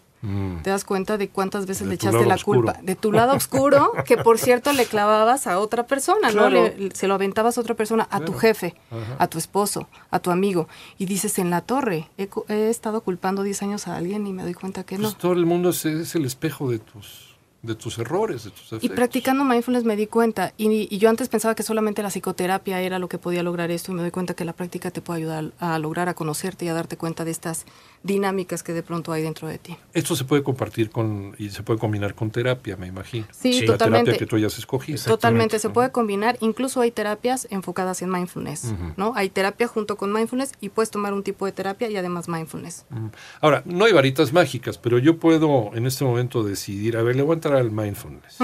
Te 0.63 0.69
das 0.69 0.85
cuenta 0.85 1.17
de 1.17 1.27
cuántas 1.29 1.65
veces 1.65 1.81
De 1.83 1.89
le 1.89 1.95
echaste 1.95 2.25
la 2.25 2.35
oscuro. 2.35 2.61
culpa 2.63 2.79
de 2.81 2.95
tu 2.95 3.11
lado 3.11 3.33
oscuro, 3.35 3.91
que 4.05 4.17
por 4.17 4.39
cierto 4.39 4.71
le 4.71 4.85
clavabas 4.85 5.47
a 5.47 5.59
otra 5.59 5.85
persona, 5.85 6.31
¿no? 6.31 6.49
Le- 6.49 6.91
se 6.93 7.07
lo 7.07 7.15
aventabas 7.15 7.57
a 7.57 7.61
otra 7.61 7.75
persona, 7.75 8.07
a 8.09 8.21
tu 8.21 8.33
jefe, 8.33 8.75
a 9.19 9.27
tu 9.27 9.37
esposo, 9.37 9.87
a 10.11 10.19
tu 10.19 10.31
amigo. 10.31 10.67
Y 10.97 11.05
dices, 11.07 11.39
en 11.39 11.49
la 11.49 11.61
torre, 11.61 12.09
he, 12.17 12.29
he 12.47 12.69
estado 12.69 13.01
culpando 13.01 13.43
10 13.43 13.63
años 13.63 13.87
a 13.87 13.97
alguien 13.97 14.25
y 14.25 14.33
me 14.33 14.43
doy 14.43 14.53
cuenta 14.53 14.83
que 14.85 14.95
no. 14.97 15.03
Pues 15.09 15.17
todo 15.17 15.33
el 15.33 15.45
mundo 15.45 15.69
es, 15.71 15.85
es 15.85 16.15
el 16.15 16.23
espejo 16.25 16.69
de 16.71 16.79
tus, 16.79 17.32
de 17.63 17.75
tus 17.75 17.97
errores, 17.97 18.43
de 18.43 18.51
tus 18.51 18.61
Y 18.67 18.75
defectos. 18.75 18.95
practicando 18.95 19.43
mindfulness 19.45 19.85
me 19.85 19.95
di 19.95 20.05
cuenta, 20.05 20.53
y, 20.57 20.93
y 20.93 20.97
yo 20.99 21.09
antes 21.09 21.29
pensaba 21.29 21.55
que 21.55 21.63
solamente 21.63 22.03
la 22.03 22.09
psicoterapia 22.09 22.81
era 22.81 22.99
lo 22.99 23.07
que 23.07 23.17
podía 23.17 23.41
lograr 23.41 23.71
esto, 23.71 23.91
y 23.91 23.95
me 23.95 24.01
doy 24.01 24.11
cuenta 24.11 24.33
que 24.33 24.43
la 24.45 24.51
práctica 24.53 24.91
te 24.91 25.01
puede 25.01 25.19
ayudar 25.21 25.53
a 25.59 25.79
lograr 25.79 26.09
a 26.09 26.13
conocerte 26.13 26.65
y 26.65 26.67
a 26.67 26.73
darte 26.73 26.97
cuenta 26.97 27.23
de 27.25 27.31
estas 27.31 27.65
dinámicas 28.03 28.63
que 28.63 28.73
de 28.73 28.83
pronto 28.83 29.13
hay 29.13 29.23
dentro 29.23 29.47
de 29.47 29.57
ti. 29.57 29.77
Esto 29.93 30.15
se 30.17 30.25
puede 30.25 30.43
compartir 30.43 30.89
con 30.89 31.35
y 31.39 31.49
se 31.51 31.63
puede 31.63 31.79
combinar 31.79 32.15
con 32.15 32.31
terapia, 32.31 32.75
me 32.75 32.87
imagino. 32.87 33.25
Sí, 33.31 33.61
La 33.61 33.73
totalmente. 33.73 34.05
terapia 34.11 34.19
que 34.19 34.25
tú 34.29 34.35
hayas 34.35 34.57
escogido. 34.57 34.99
Totalmente, 35.01 35.57
se 35.57 35.69
puede 35.69 35.89
combinar, 35.91 36.37
incluso 36.41 36.81
hay 36.81 36.91
terapias 36.91 37.47
enfocadas 37.49 38.01
en 38.01 38.09
mindfulness, 38.11 38.73
¿no? 38.97 39.13
Hay 39.15 39.29
terapia 39.29 39.67
junto 39.67 39.95
con 39.95 40.11
mindfulness 40.11 40.51
y 40.59 40.67
puedes 40.67 40.91
tomar 40.91 41.13
un 41.13 41.23
tipo 41.23 41.45
de 41.45 41.53
terapia 41.53 41.89
y 41.89 41.95
además 41.95 42.27
mindfulness. 42.27 42.85
Mm. 42.89 43.07
Ahora, 43.39 43.61
no 43.65 43.85
hay 43.85 43.93
varitas 43.93 44.33
mágicas, 44.33 44.77
pero 44.77 44.97
yo 44.97 45.17
puedo 45.17 45.71
en 45.73 45.85
este 45.85 46.03
momento 46.03 46.43
decidir, 46.43 46.97
a 46.97 47.03
ver, 47.03 47.15
le 47.15 47.21
voy 47.21 47.31
a 47.31 47.35
entrar 47.35 47.52
al 47.55 47.71
mindfulness. 47.71 48.37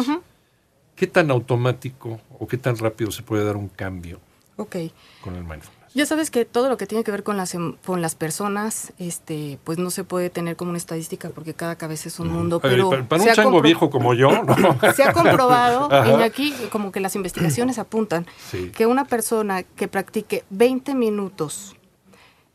¿Qué 0.95 1.07
tan 1.07 1.31
automático 1.31 2.19
o 2.39 2.47
qué 2.47 2.57
tan 2.57 2.77
rápido 2.77 3.11
se 3.11 3.23
puede 3.23 3.43
dar 3.45 3.55
un 3.55 3.69
cambio 3.69 4.19
Ok. 4.57 4.75
con 5.21 5.35
el 5.35 5.43
mindfulness? 5.43 5.79
Ya 5.95 6.05
sabes 6.05 6.29
que 6.29 6.45
todo 6.45 6.69
lo 6.69 6.77
que 6.77 6.85
tiene 6.85 7.03
que 7.03 7.09
ver 7.09 7.23
con 7.23 7.35
las 7.35 7.55
em- 7.55 7.75
con 7.83 7.99
las 8.01 8.13
personas, 8.13 8.93
este, 8.99 9.57
pues 9.63 9.79
no 9.79 9.89
se 9.89 10.03
puede 10.03 10.29
tener 10.29 10.55
como 10.55 10.69
una 10.69 10.77
estadística 10.77 11.29
porque 11.29 11.55
cada 11.55 11.77
cabeza 11.77 12.09
es 12.09 12.19
un 12.19 12.27
mundo, 12.31 12.57
A 12.63 12.67
ver, 12.67 12.77
pero 12.77 13.07
para, 13.07 13.23
un 13.23 13.29
ha 13.29 13.33
chango 13.33 13.59
viejo 13.61 13.89
como 13.89 14.13
yo, 14.13 14.29
¿no? 14.43 14.55
se 14.95 15.03
ha 15.03 15.13
comprobado, 15.13 15.89
y 16.19 16.21
aquí 16.21 16.53
como 16.71 16.91
que 16.91 16.99
las 16.99 17.15
investigaciones 17.15 17.79
apuntan, 17.79 18.27
Sí. 18.51 18.69
que 18.75 18.85
una 18.85 19.05
persona 19.05 19.63
que 19.63 19.87
practique 19.87 20.43
20 20.51 20.93
minutos 20.93 21.75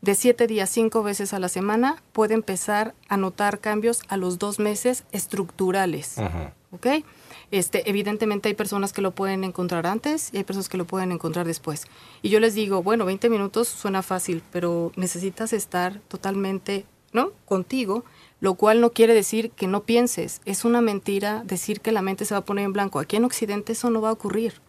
de 0.05 0.13
7 0.13 0.45
días, 0.45 0.69
5 0.69 1.01
veces 1.01 1.33
a 1.33 1.39
la 1.39 1.49
semana, 1.49 2.01
puede 2.13 2.35
empezar 2.35 2.93
a 3.09 3.17
notar 3.17 3.59
cambios 3.59 4.03
a 4.07 4.17
los 4.17 4.37
dos 4.37 4.59
meses 4.59 5.03
estructurales. 5.11 6.19
Ajá. 6.19 6.53
¿Ok? 6.71 7.03
Este, 7.49 7.89
evidentemente 7.89 8.47
hay 8.47 8.53
personas 8.53 8.93
que 8.93 9.01
lo 9.01 9.15
pueden 9.15 9.43
encontrar 9.43 9.87
antes 9.87 10.29
y 10.31 10.37
hay 10.37 10.43
personas 10.43 10.69
que 10.69 10.77
lo 10.77 10.85
pueden 10.85 11.11
encontrar 11.11 11.47
después. 11.47 11.85
Y 12.21 12.29
yo 12.29 12.39
les 12.39 12.53
digo, 12.53 12.83
bueno, 12.83 13.05
20 13.05 13.29
minutos 13.29 13.67
suena 13.67 14.03
fácil, 14.03 14.43
pero 14.51 14.91
necesitas 14.95 15.53
estar 15.53 15.99
totalmente, 16.07 16.85
¿no? 17.11 17.31
Contigo, 17.45 18.05
lo 18.41 18.53
cual 18.53 18.81
no 18.81 18.91
quiere 18.91 19.15
decir 19.15 19.49
que 19.51 19.65
no 19.65 19.85
pienses. 19.85 20.39
Es 20.45 20.65
una 20.65 20.81
mentira 20.81 21.41
decir 21.45 21.81
que 21.81 21.91
la 21.91 22.03
mente 22.03 22.25
se 22.25 22.35
va 22.35 22.39
a 22.39 22.45
poner 22.45 22.65
en 22.65 22.73
blanco. 22.73 22.99
Aquí 22.99 23.15
en 23.15 23.25
Occidente 23.25 23.73
eso 23.73 23.89
no 23.89 24.01
va 24.01 24.09
a 24.09 24.13
ocurrir. 24.13 24.61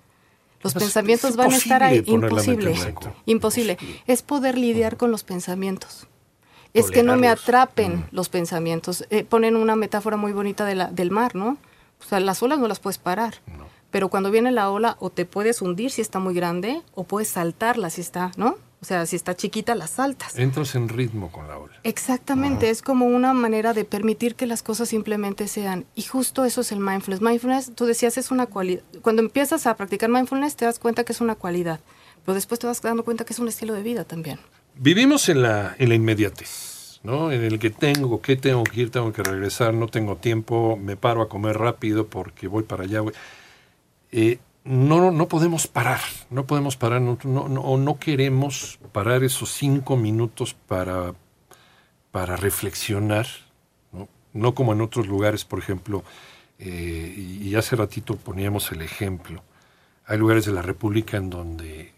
Los 0.62 0.72
Pues, 0.72 0.84
pensamientos 0.84 1.36
van 1.36 1.52
a 1.52 1.56
estar 1.56 1.82
ahí. 1.82 2.02
imposible 2.06 2.74
Imposible. 3.26 3.78
Es 4.06 4.22
poder 4.22 4.58
lidiar 4.58 4.96
con 4.96 5.10
los 5.10 5.22
pensamientos. 5.22 6.06
Es 6.74 6.90
que 6.90 7.02
no 7.02 7.16
me 7.16 7.28
atrapen 7.28 8.06
los 8.10 8.28
pensamientos. 8.28 9.06
Eh, 9.10 9.24
ponen 9.24 9.56
una 9.56 9.76
metáfora 9.76 10.16
muy 10.16 10.32
bonita 10.32 10.64
de 10.66 10.74
la, 10.74 10.90
del 10.90 11.10
mar, 11.10 11.34
¿no? 11.34 11.56
O 12.00 12.04
sea, 12.04 12.20
las 12.20 12.42
olas 12.42 12.58
no 12.58 12.68
las 12.68 12.80
puedes 12.80 12.98
parar. 12.98 13.36
Pero 13.90 14.08
cuando 14.08 14.30
viene 14.30 14.50
la 14.50 14.70
ola, 14.70 14.96
o 15.00 15.08
te 15.08 15.24
puedes 15.24 15.62
hundir 15.62 15.90
si 15.90 16.02
está 16.02 16.18
muy 16.18 16.34
grande, 16.34 16.82
o 16.94 17.04
puedes 17.04 17.28
saltarla 17.28 17.88
si 17.88 18.02
está, 18.02 18.32
¿no? 18.36 18.56
O 18.86 18.88
sea, 18.88 19.04
si 19.04 19.16
está 19.16 19.34
chiquita, 19.34 19.74
la 19.74 19.88
saltas. 19.88 20.38
Entras 20.38 20.76
en 20.76 20.88
ritmo 20.88 21.32
con 21.32 21.48
la 21.48 21.58
ola. 21.58 21.74
Exactamente, 21.82 22.70
es 22.70 22.82
como 22.82 23.06
una 23.06 23.32
manera 23.32 23.72
de 23.74 23.84
permitir 23.84 24.36
que 24.36 24.46
las 24.46 24.62
cosas 24.62 24.88
simplemente 24.90 25.48
sean. 25.48 25.86
Y 25.96 26.02
justo 26.02 26.44
eso 26.44 26.60
es 26.60 26.70
el 26.70 26.78
mindfulness. 26.78 27.20
Mindfulness, 27.20 27.72
tú 27.74 27.86
decías, 27.86 28.16
es 28.16 28.30
una 28.30 28.46
cualidad. 28.46 28.82
Cuando 29.02 29.22
empiezas 29.22 29.66
a 29.66 29.74
practicar 29.76 30.08
mindfulness, 30.08 30.54
te 30.54 30.66
das 30.66 30.78
cuenta 30.78 31.02
que 31.02 31.10
es 31.12 31.20
una 31.20 31.34
cualidad. 31.34 31.80
Pero 32.24 32.36
después 32.36 32.60
te 32.60 32.68
vas 32.68 32.80
dando 32.80 33.04
cuenta 33.04 33.24
que 33.24 33.32
es 33.32 33.40
un 33.40 33.48
estilo 33.48 33.74
de 33.74 33.82
vida 33.82 34.04
también. 34.04 34.38
Vivimos 34.76 35.28
en 35.28 35.42
la, 35.42 35.74
en 35.80 35.88
la 35.88 35.96
inmediatez, 35.96 37.00
¿no? 37.02 37.32
En 37.32 37.42
el 37.42 37.58
que 37.58 37.70
tengo, 37.70 38.20
que 38.22 38.36
tengo 38.36 38.62
que 38.62 38.82
ir, 38.82 38.90
tengo 38.92 39.12
que 39.12 39.24
regresar, 39.24 39.74
no 39.74 39.88
tengo 39.88 40.14
tiempo, 40.18 40.76
me 40.80 40.96
paro 40.96 41.22
a 41.22 41.28
comer 41.28 41.58
rápido 41.58 42.06
porque 42.06 42.46
voy 42.46 42.62
para 42.62 42.84
allá. 42.84 43.00
voy- 43.00 43.14
Eh, 44.12 44.38
no, 44.66 45.10
no 45.10 45.28
podemos 45.28 45.66
parar, 45.66 46.00
no 46.30 46.46
podemos 46.46 46.76
parar, 46.76 47.00
no, 47.00 47.18
no, 47.24 47.48
no- 47.48 47.76
no 47.76 47.98
queremos 47.98 48.78
parar 48.92 49.22
esos 49.24 49.50
cinco 49.52 49.96
minutos 49.96 50.54
para, 50.54 51.14
para 52.10 52.36
reflexionar, 52.36 53.26
¿no? 53.92 54.08
No 54.32 54.54
como 54.54 54.72
en 54.72 54.80
otros 54.80 55.06
lugares, 55.06 55.44
por 55.44 55.58
ejemplo, 55.58 56.04
eh, 56.58 57.14
y, 57.16 57.48
y 57.48 57.54
hace 57.54 57.76
ratito 57.76 58.16
poníamos 58.16 58.72
el 58.72 58.82
ejemplo, 58.82 59.42
hay 60.06 60.18
lugares 60.18 60.44
de 60.46 60.52
la 60.52 60.62
República 60.62 61.16
en 61.16 61.30
donde 61.30 61.92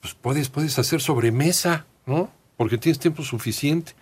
pues 0.00 0.14
puedes, 0.14 0.48
puedes 0.48 0.78
hacer 0.78 1.00
sobremesa, 1.00 1.86
¿no? 2.06 2.30
Porque 2.56 2.78
tienes 2.78 2.98
tiempo 2.98 3.22
suficiente. 3.22 3.92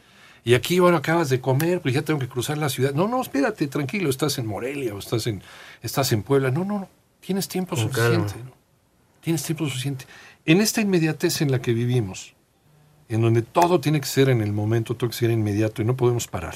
Y 0.44 0.54
aquí, 0.54 0.78
bueno, 0.78 0.96
acabas 0.98 1.28
de 1.28 1.40
comer, 1.40 1.80
pues 1.80 1.94
ya 1.94 2.02
tengo 2.02 2.20
que 2.20 2.28
cruzar 2.28 2.58
la 2.58 2.68
ciudad. 2.68 2.92
No, 2.94 3.08
no, 3.08 3.20
espérate, 3.20 3.66
tranquilo, 3.66 4.08
estás 4.10 4.38
en 4.38 4.46
Morelia 4.46 4.94
o 4.94 4.98
estás 4.98 5.26
en, 5.26 5.42
estás 5.82 6.12
en 6.12 6.22
Puebla. 6.22 6.50
No, 6.50 6.64
no, 6.64 6.80
no, 6.80 6.88
tienes 7.26 7.48
tiempo 7.48 7.74
Con 7.74 7.86
suficiente. 7.86 8.34
¿no? 8.44 8.52
Tienes 9.20 9.42
tiempo 9.42 9.64
suficiente. 9.64 10.04
En 10.44 10.60
esta 10.60 10.80
inmediatez 10.80 11.40
en 11.40 11.50
la 11.50 11.60
que 11.60 11.72
vivimos, 11.72 12.34
en 13.08 13.20
donde 13.20 13.42
todo 13.42 13.80
tiene 13.80 14.00
que 14.00 14.06
ser 14.06 14.28
en 14.28 14.40
el 14.40 14.52
momento, 14.52 14.94
todo 14.94 15.08
tiene 15.08 15.10
que 15.10 15.18
ser 15.18 15.30
inmediato 15.32 15.82
y 15.82 15.84
no 15.84 15.96
podemos 15.96 16.28
parar, 16.28 16.54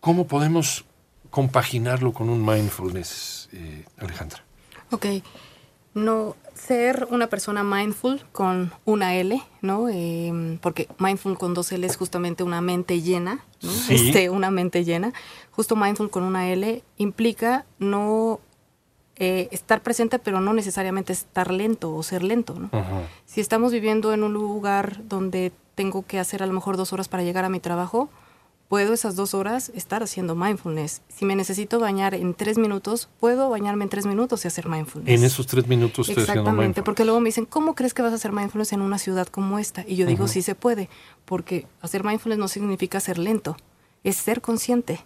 ¿cómo 0.00 0.26
podemos 0.26 0.84
compaginarlo 1.30 2.12
con 2.12 2.28
un 2.28 2.44
mindfulness, 2.44 3.48
eh, 3.52 3.84
Alejandra? 3.98 4.42
Ok. 4.90 5.06
No 5.94 6.36
ser 6.54 7.06
una 7.10 7.28
persona 7.28 7.62
mindful 7.62 8.22
con 8.32 8.72
una 8.84 9.14
L, 9.14 9.40
¿no? 9.62 9.88
Eh, 9.88 10.58
porque 10.60 10.88
mindful 10.98 11.38
con 11.38 11.54
dos 11.54 11.70
L 11.72 11.86
es 11.86 11.96
justamente 11.96 12.42
una 12.42 12.60
mente 12.60 13.00
llena, 13.00 13.44
¿no? 13.62 13.70
Sí. 13.70 13.94
Este, 13.94 14.28
una 14.28 14.50
mente 14.50 14.84
llena. 14.84 15.12
Justo 15.52 15.76
mindful 15.76 16.10
con 16.10 16.24
una 16.24 16.50
L 16.50 16.82
implica 16.98 17.64
no 17.78 18.40
eh, 19.18 19.48
estar 19.50 19.82
presente, 19.82 20.18
pero 20.18 20.40
no 20.40 20.52
necesariamente 20.52 21.12
estar 21.12 21.50
lento 21.50 21.94
o 21.94 22.02
ser 22.02 22.22
lento, 22.22 22.54
¿no? 22.54 22.70
Si 23.24 23.40
estamos 23.40 23.72
viviendo 23.72 24.12
en 24.12 24.22
un 24.22 24.32
lugar 24.32 25.08
donde 25.08 25.52
tengo 25.74 26.04
que 26.06 26.18
hacer 26.18 26.42
a 26.42 26.46
lo 26.46 26.52
mejor 26.52 26.76
dos 26.76 26.92
horas 26.92 27.08
para 27.08 27.22
llegar 27.22 27.44
a 27.44 27.48
mi 27.48 27.60
trabajo, 27.60 28.10
puedo 28.68 28.92
esas 28.92 29.16
dos 29.16 29.34
horas 29.34 29.70
estar 29.74 30.02
haciendo 30.02 30.34
mindfulness. 30.34 31.02
Si 31.08 31.24
me 31.24 31.36
necesito 31.36 31.78
bañar 31.78 32.14
en 32.14 32.34
tres 32.34 32.58
minutos, 32.58 33.08
puedo 33.20 33.48
bañarme 33.48 33.84
en 33.84 33.90
tres 33.90 34.06
minutos 34.06 34.44
y 34.44 34.48
hacer 34.48 34.68
mindfulness. 34.68 35.18
En 35.18 35.24
esos 35.24 35.46
tres 35.46 35.66
minutos 35.66 36.08
estoy 36.08 36.22
Exactamente, 36.22 36.82
porque 36.82 37.04
luego 37.04 37.20
me 37.20 37.28
dicen, 37.28 37.46
¿cómo 37.46 37.74
crees 37.74 37.94
que 37.94 38.02
vas 38.02 38.12
a 38.12 38.16
hacer 38.16 38.32
mindfulness 38.32 38.72
en 38.72 38.82
una 38.82 38.98
ciudad 38.98 39.28
como 39.28 39.58
esta? 39.58 39.84
Y 39.86 39.96
yo 39.96 40.06
digo, 40.06 40.24
Ujú. 40.24 40.32
sí 40.32 40.42
se 40.42 40.54
puede, 40.54 40.88
porque 41.24 41.66
hacer 41.80 42.04
mindfulness 42.04 42.38
no 42.38 42.48
significa 42.48 43.00
ser 43.00 43.18
lento, 43.18 43.56
es 44.04 44.16
ser 44.16 44.40
consciente. 44.40 45.00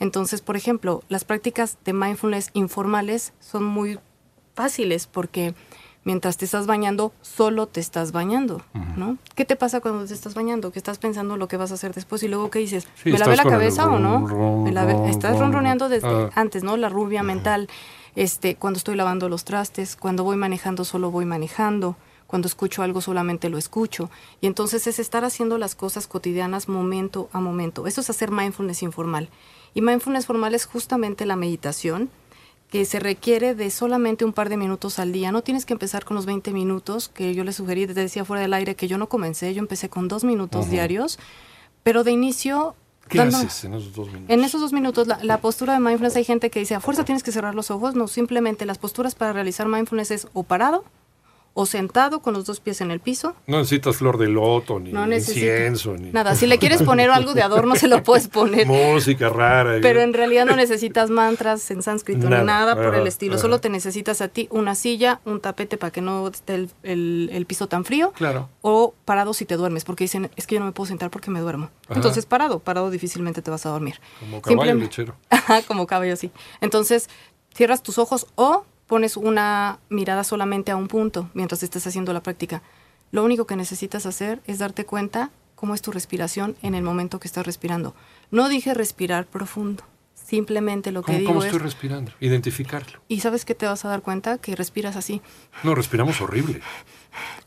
Entonces, 0.00 0.40
por 0.40 0.56
ejemplo, 0.56 1.02
las 1.08 1.24
prácticas 1.24 1.78
de 1.84 1.92
mindfulness 1.92 2.50
informales 2.54 3.32
son 3.40 3.64
muy 3.64 3.98
fáciles 4.54 5.06
porque 5.06 5.54
mientras 6.04 6.36
te 6.36 6.44
estás 6.44 6.66
bañando, 6.66 7.12
solo 7.20 7.66
te 7.66 7.80
estás 7.80 8.12
bañando, 8.12 8.62
¿no? 8.96 9.18
¿Qué 9.34 9.44
te 9.44 9.56
pasa 9.56 9.80
cuando 9.80 10.06
te 10.06 10.14
estás 10.14 10.34
bañando? 10.34 10.72
Que 10.72 10.78
estás 10.78 10.98
pensando 10.98 11.36
lo 11.36 11.48
que 11.48 11.56
vas 11.56 11.70
a 11.70 11.74
hacer 11.74 11.92
después 11.94 12.22
y 12.22 12.28
luego 12.28 12.50
qué 12.50 12.60
dices, 12.60 12.88
Sí, 13.02 13.12
¿me 13.12 13.18
lavé 13.18 13.36
la 13.36 13.44
cabeza 13.44 13.86
o 13.88 13.98
no? 13.98 14.26
ron, 14.26 14.64
Me 14.64 14.72
lavé- 14.72 14.92
ron, 14.94 15.08
estás 15.08 15.32
ron, 15.32 15.40
ronroneando 15.42 15.88
desde 15.88 16.08
ah. 16.08 16.30
antes, 16.34 16.62
¿no? 16.62 16.76
La 16.76 16.88
rubia 16.88 17.22
mental, 17.22 17.68
este, 18.16 18.54
cuando 18.56 18.78
estoy 18.78 18.96
lavando 18.96 19.28
los 19.28 19.44
trastes, 19.44 19.96
cuando 19.96 20.24
voy 20.24 20.36
manejando 20.36 20.84
solo 20.84 21.10
voy 21.10 21.24
manejando, 21.26 21.96
cuando 22.26 22.46
escucho 22.48 22.82
algo 22.82 23.00
solamente 23.00 23.48
lo 23.50 23.58
escucho. 23.58 24.10
Y 24.40 24.46
entonces 24.46 24.86
es 24.86 24.98
estar 24.98 25.24
haciendo 25.24 25.58
las 25.58 25.74
cosas 25.74 26.06
cotidianas 26.06 26.68
momento 26.68 27.28
a 27.32 27.40
momento. 27.40 27.86
Eso 27.86 28.00
es 28.00 28.08
hacer 28.10 28.30
mindfulness 28.30 28.82
informal. 28.82 29.28
Y 29.74 29.80
mindfulness 29.82 30.26
formal 30.26 30.54
es 30.54 30.66
justamente 30.66 31.26
la 31.26 31.36
meditación 31.36 32.10
que 32.70 32.84
se 32.84 33.00
requiere 33.00 33.54
de 33.54 33.70
solamente 33.70 34.24
un 34.26 34.32
par 34.34 34.48
de 34.50 34.56
minutos 34.58 34.98
al 34.98 35.10
día. 35.12 35.32
No 35.32 35.42
tienes 35.42 35.64
que 35.64 35.72
empezar 35.72 36.04
con 36.04 36.14
los 36.16 36.26
20 36.26 36.52
minutos 36.52 37.08
que 37.08 37.34
yo 37.34 37.42
le 37.44 37.52
sugerí, 37.52 37.86
te 37.86 37.94
decía 37.94 38.24
fuera 38.26 38.42
del 38.42 38.52
aire 38.52 38.74
que 38.74 38.88
yo 38.88 38.98
no 38.98 39.08
comencé, 39.08 39.54
yo 39.54 39.60
empecé 39.60 39.88
con 39.88 40.06
dos 40.08 40.22
minutos 40.24 40.68
diarios, 40.70 41.18
pero 41.82 42.04
de 42.04 42.10
inicio... 42.12 42.74
¿Qué 43.08 43.16
dando- 43.18 43.38
haces 43.38 43.64
en 43.64 43.72
esos 43.72 43.94
dos 43.94 44.08
minutos? 44.08 44.28
en 44.28 44.44
esos 44.44 44.60
dos 44.60 44.72
minutos, 44.74 45.06
la, 45.06 45.18
la 45.24 45.40
postura 45.40 45.72
de 45.72 45.80
mindfulness, 45.80 46.16
hay 46.16 46.24
gente 46.24 46.50
que 46.50 46.60
dice, 46.60 46.74
a 46.74 46.80
fuerza 46.80 47.06
tienes 47.06 47.22
que 47.22 47.32
cerrar 47.32 47.54
los 47.54 47.70
ojos. 47.70 47.94
No, 47.94 48.06
simplemente 48.06 48.66
las 48.66 48.76
posturas 48.76 49.14
para 49.14 49.32
realizar 49.32 49.66
mindfulness 49.66 50.10
es 50.10 50.28
o 50.34 50.42
parado, 50.42 50.84
o 51.60 51.66
sentado 51.66 52.20
con 52.20 52.34
los 52.34 52.44
dos 52.44 52.60
pies 52.60 52.80
en 52.82 52.92
el 52.92 53.00
piso. 53.00 53.34
No 53.48 53.58
necesitas 53.58 53.96
flor 53.96 54.16
de 54.16 54.28
loto, 54.28 54.78
ni 54.78 54.92
No 54.92 55.12
incienso, 55.12 55.94
ni 55.96 56.12
nada. 56.12 56.36
Si 56.36 56.46
le 56.46 56.58
quieres 56.58 56.84
poner 56.84 57.10
algo 57.10 57.34
de 57.34 57.42
adorno, 57.42 57.74
se 57.74 57.88
lo 57.88 58.00
puedes 58.04 58.28
poner. 58.28 58.64
música 58.68 59.28
rara. 59.28 59.78
Pero 59.82 60.00
en 60.00 60.12
realidad 60.14 60.46
no 60.46 60.54
necesitas 60.54 61.10
mantras 61.10 61.68
en 61.72 61.82
sánscrito 61.82 62.28
Nada, 62.30 62.42
ni 62.42 62.46
nada 62.46 62.76
por 62.76 62.94
el 62.94 63.08
estilo. 63.08 63.38
Solo 63.38 63.58
te 63.60 63.70
necesitas 63.70 64.20
a 64.20 64.28
ti 64.28 64.46
una 64.52 64.76
silla, 64.76 65.20
un 65.24 65.40
tapete 65.40 65.76
para 65.78 65.90
que 65.90 66.00
no 66.00 66.28
esté 66.28 66.54
el, 66.54 66.70
el- 66.84 67.30
el 67.32 67.44
piso 67.44 67.66
tan 67.66 67.84
frío. 67.84 68.12
Claro. 68.12 68.48
O 68.62 68.94
parado 69.04 69.34
si 69.34 69.44
te 69.44 69.56
duermes, 69.56 69.84
porque 69.84 70.04
dicen, 70.04 70.30
es 70.36 70.46
que 70.46 70.54
yo 70.54 70.60
no 70.60 70.66
me 70.66 70.72
puedo 70.72 70.86
sentar 70.86 71.10
porque 71.10 71.32
me 71.32 71.40
duermo. 71.40 71.70
Ajá. 71.86 71.94
Entonces 71.96 72.24
parado, 72.24 72.60
parado 72.60 72.90
difícilmente 72.92 73.42
te 73.42 73.50
vas 73.50 73.66
a 73.66 73.70
dormir. 73.70 74.00
Como 74.20 74.40
caballo 74.42 74.74
lechero. 74.74 75.16
Ajá, 75.30 75.62
como 75.62 75.88
caballo, 75.88 76.14
sí. 76.14 76.30
Entonces, 76.60 77.08
cierras 77.52 77.82
tus 77.82 77.98
ojos 77.98 78.28
o 78.36 78.64
pones 78.88 79.16
una 79.16 79.78
mirada 79.90 80.24
solamente 80.24 80.72
a 80.72 80.76
un 80.76 80.88
punto 80.88 81.30
mientras 81.34 81.62
estés 81.62 81.86
haciendo 81.86 82.12
la 82.12 82.22
práctica. 82.22 82.62
Lo 83.12 83.22
único 83.22 83.46
que 83.46 83.54
necesitas 83.54 84.06
hacer 84.06 84.40
es 84.46 84.58
darte 84.58 84.84
cuenta 84.84 85.30
cómo 85.54 85.74
es 85.74 85.82
tu 85.82 85.92
respiración 85.92 86.56
en 86.62 86.74
el 86.74 86.82
momento 86.82 87.20
que 87.20 87.28
estás 87.28 87.46
respirando. 87.46 87.94
No 88.30 88.48
dije 88.48 88.74
respirar 88.74 89.26
profundo. 89.26 89.84
Simplemente 90.14 90.92
lo 90.92 91.02
que 91.02 91.12
¿Cómo, 91.12 91.18
digo 91.18 91.30
cómo 91.30 91.40
es... 91.40 91.46
estoy 91.46 91.60
respirando? 91.60 92.12
Identificarlo. 92.20 93.00
¿Y 93.08 93.20
sabes 93.20 93.44
qué 93.44 93.54
te 93.54 93.66
vas 93.66 93.84
a 93.84 93.88
dar 93.88 94.02
cuenta? 94.02 94.38
Que 94.38 94.56
respiras 94.56 94.96
así. 94.96 95.22
No, 95.62 95.74
respiramos 95.74 96.20
horrible. 96.20 96.60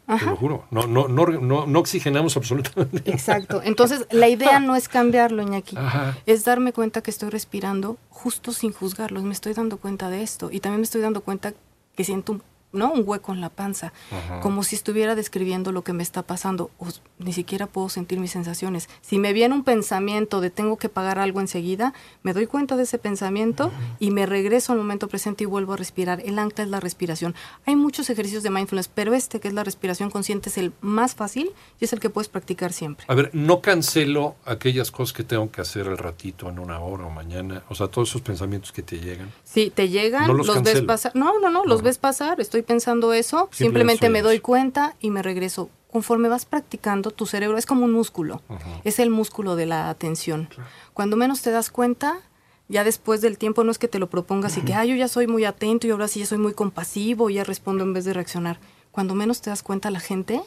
Te 0.07 0.25
lo 0.25 0.35
juro. 0.35 0.65
No, 0.71 0.87
no, 0.87 1.07
no, 1.07 1.25
no, 1.25 1.65
no 1.65 1.79
oxigenamos 1.79 2.35
absolutamente. 2.35 3.11
Exacto. 3.11 3.61
Entonces, 3.63 4.07
la 4.11 4.27
idea 4.27 4.59
no 4.59 4.75
es 4.75 4.89
cambiarlo, 4.89 5.41
Iñaki. 5.41 5.77
Ajá. 5.77 6.17
Es 6.25 6.43
darme 6.43 6.73
cuenta 6.73 7.01
que 7.01 7.11
estoy 7.11 7.29
respirando 7.29 7.97
justo 8.09 8.51
sin 8.51 8.73
juzgarlo. 8.73 9.21
Me 9.21 9.33
estoy 9.33 9.53
dando 9.53 9.77
cuenta 9.77 10.09
de 10.09 10.21
esto. 10.23 10.49
Y 10.51 10.59
también 10.59 10.81
me 10.81 10.85
estoy 10.85 11.01
dando 11.01 11.21
cuenta 11.21 11.53
que 11.95 12.03
siento 12.03 12.33
un, 12.33 12.43
¿no? 12.73 12.91
un 12.91 13.03
hueco 13.05 13.33
en 13.33 13.41
la 13.41 13.49
panza. 13.49 13.93
Ajá. 14.11 14.39
Como 14.41 14.63
si 14.63 14.75
estuviera 14.75 15.15
describiendo 15.15 15.71
lo 15.71 15.83
que 15.83 15.93
me 15.93 16.03
está 16.03 16.23
pasando. 16.23 16.71
O 16.77 16.87
ni 17.19 17.33
siquiera 17.33 17.67
puedo 17.67 17.89
sentir 17.89 18.19
mis 18.19 18.31
sensaciones. 18.31 18.89
Si 19.01 19.17
me 19.17 19.33
viene 19.33 19.53
un 19.53 19.63
pensamiento 19.63 20.41
de 20.41 20.49
tengo 20.49 20.77
que 20.77 20.89
pagar 20.89 21.19
algo 21.19 21.39
enseguida, 21.39 21.93
me 22.23 22.33
doy 22.33 22.47
cuenta 22.47 22.75
de 22.75 22.83
ese 22.83 22.97
pensamiento 22.97 23.71
y 23.99 24.11
me 24.11 24.25
regreso 24.25 24.71
al 24.73 24.79
momento 24.79 25.07
presente 25.07 25.43
y 25.43 25.47
vuelvo 25.47 25.73
a 25.73 25.77
respirar. 25.77 26.21
El 26.25 26.39
ancla 26.39 26.63
es 26.63 26.69
la 26.69 26.79
respiración. 26.79 27.35
Hay 27.65 27.75
muchos 27.75 28.09
ejercicios 28.09 28.43
de 28.43 28.49
mindfulness, 28.49 28.87
pero 28.87 29.13
este 29.13 29.39
que 29.39 29.47
es 29.47 29.53
la 29.53 29.63
respiración 29.63 30.09
consciente 30.09 30.49
es 30.49 30.57
el 30.57 30.73
más 30.81 31.15
fácil 31.15 31.51
y 31.79 31.85
es 31.85 31.93
el 31.93 31.99
que 31.99 32.09
puedes 32.09 32.29
practicar 32.29 32.73
siempre. 32.73 33.05
A 33.07 33.15
ver, 33.15 33.29
no 33.33 33.61
cancelo 33.61 34.35
aquellas 34.45 34.91
cosas 34.91 35.13
que 35.13 35.23
tengo 35.23 35.51
que 35.51 35.61
hacer 35.61 35.87
al 35.87 35.97
ratito, 35.97 36.49
en 36.49 36.59
una 36.59 36.79
hora 36.79 37.05
o 37.05 37.09
mañana. 37.09 37.63
O 37.69 37.75
sea, 37.75 37.87
todos 37.87 38.09
esos 38.09 38.21
pensamientos 38.21 38.71
que 38.71 38.81
te 38.81 38.99
llegan. 38.99 39.31
Sí, 39.43 39.71
te 39.73 39.89
llegan, 39.89 40.27
No 40.27 40.33
los, 40.33 40.47
los 40.47 40.63
ves 40.63 40.81
pasar. 40.81 41.15
No, 41.15 41.39
no, 41.39 41.49
no, 41.49 41.65
los 41.65 41.81
ves 41.81 41.97
pasar, 41.97 42.39
estoy 42.39 42.60
pensando 42.63 43.13
eso, 43.13 43.49
Simplemente 43.51 43.63
simplemente 43.63 44.09
me 44.09 44.21
doy 44.21 44.39
cuenta 44.39 44.95
y 44.99 45.11
me 45.11 45.21
regreso. 45.21 45.69
Conforme 45.91 46.29
vas 46.29 46.45
practicando, 46.45 47.11
tu 47.11 47.25
cerebro 47.25 47.57
es 47.57 47.65
como 47.65 47.85
un 47.85 47.91
músculo, 47.91 48.41
es 48.83 48.99
el 48.99 49.09
músculo 49.09 49.55
de 49.55 49.65
la 49.65 49.89
atención. 49.89 50.47
Cuando 50.93 51.17
menos 51.17 51.41
te 51.41 51.51
das 51.51 51.69
cuenta, 51.69 52.21
ya 52.69 52.85
después 52.85 53.19
del 53.19 53.37
tiempo 53.37 53.65
no 53.65 53.71
es 53.71 53.77
que 53.77 53.89
te 53.89 53.99
lo 53.99 54.09
propongas 54.09 54.57
y 54.57 54.61
que, 54.61 54.73
ah, 54.73 54.85
yo 54.85 54.95
ya 54.95 55.09
soy 55.09 55.27
muy 55.27 55.43
atento 55.43 55.87
y 55.87 55.89
ahora 55.89 56.07
sí 56.07 56.21
ya 56.21 56.25
soy 56.25 56.37
muy 56.37 56.53
compasivo 56.53 57.29
y 57.29 57.33
ya 57.35 57.43
respondo 57.43 57.83
en 57.83 57.93
vez 57.93 58.05
de 58.05 58.13
reaccionar. 58.13 58.59
Cuando 58.91 59.15
menos 59.15 59.41
te 59.41 59.49
das 59.49 59.63
cuenta, 59.63 59.91
la 59.91 59.99
gente 59.99 60.41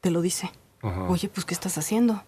te 0.00 0.10
lo 0.10 0.20
dice. 0.20 0.50
Ajá. 0.82 1.08
Oye, 1.08 1.28
pues, 1.28 1.44
¿qué 1.44 1.54
estás 1.54 1.78
haciendo? 1.78 2.24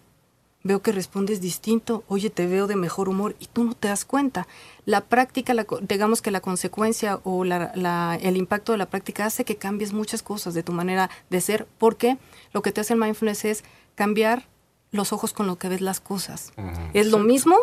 Veo 0.63 0.81
que 0.81 0.91
respondes 0.91 1.41
distinto, 1.41 2.03
oye, 2.07 2.29
te 2.29 2.45
veo 2.45 2.67
de 2.67 2.75
mejor 2.75 3.09
humor 3.09 3.35
y 3.39 3.47
tú 3.47 3.63
no 3.63 3.73
te 3.73 3.87
das 3.87 4.05
cuenta. 4.05 4.47
La 4.85 5.01
práctica, 5.01 5.53
la 5.55 5.65
digamos 5.81 6.21
que 6.21 6.29
la 6.29 6.39
consecuencia 6.41 7.19
o 7.23 7.43
la- 7.43 7.71
la- 7.75 8.17
el 8.21 8.37
impacto 8.37 8.71
de 8.71 8.77
la 8.77 8.85
práctica 8.89 9.25
hace 9.25 9.43
que 9.43 9.55
cambies 9.55 9.91
muchas 9.91 10.21
cosas 10.21 10.53
de 10.53 10.61
tu 10.61 10.71
manera 10.71 11.09
de 11.31 11.41
ser, 11.41 11.67
porque 11.79 12.17
lo 12.53 12.61
que 12.61 12.71
te 12.71 12.81
hace 12.81 12.93
el 12.93 12.99
mindfulness 12.99 13.45
es 13.45 13.63
cambiar 13.95 14.47
los 14.91 15.13
ojos 15.13 15.31
con 15.31 15.47
lo 15.47 15.57
que 15.57 15.69
ves 15.69 15.79
las 15.79 16.01
cosas. 16.01 16.51
Es 16.93 17.07
lo 17.07 17.17
mismo, 17.19 17.55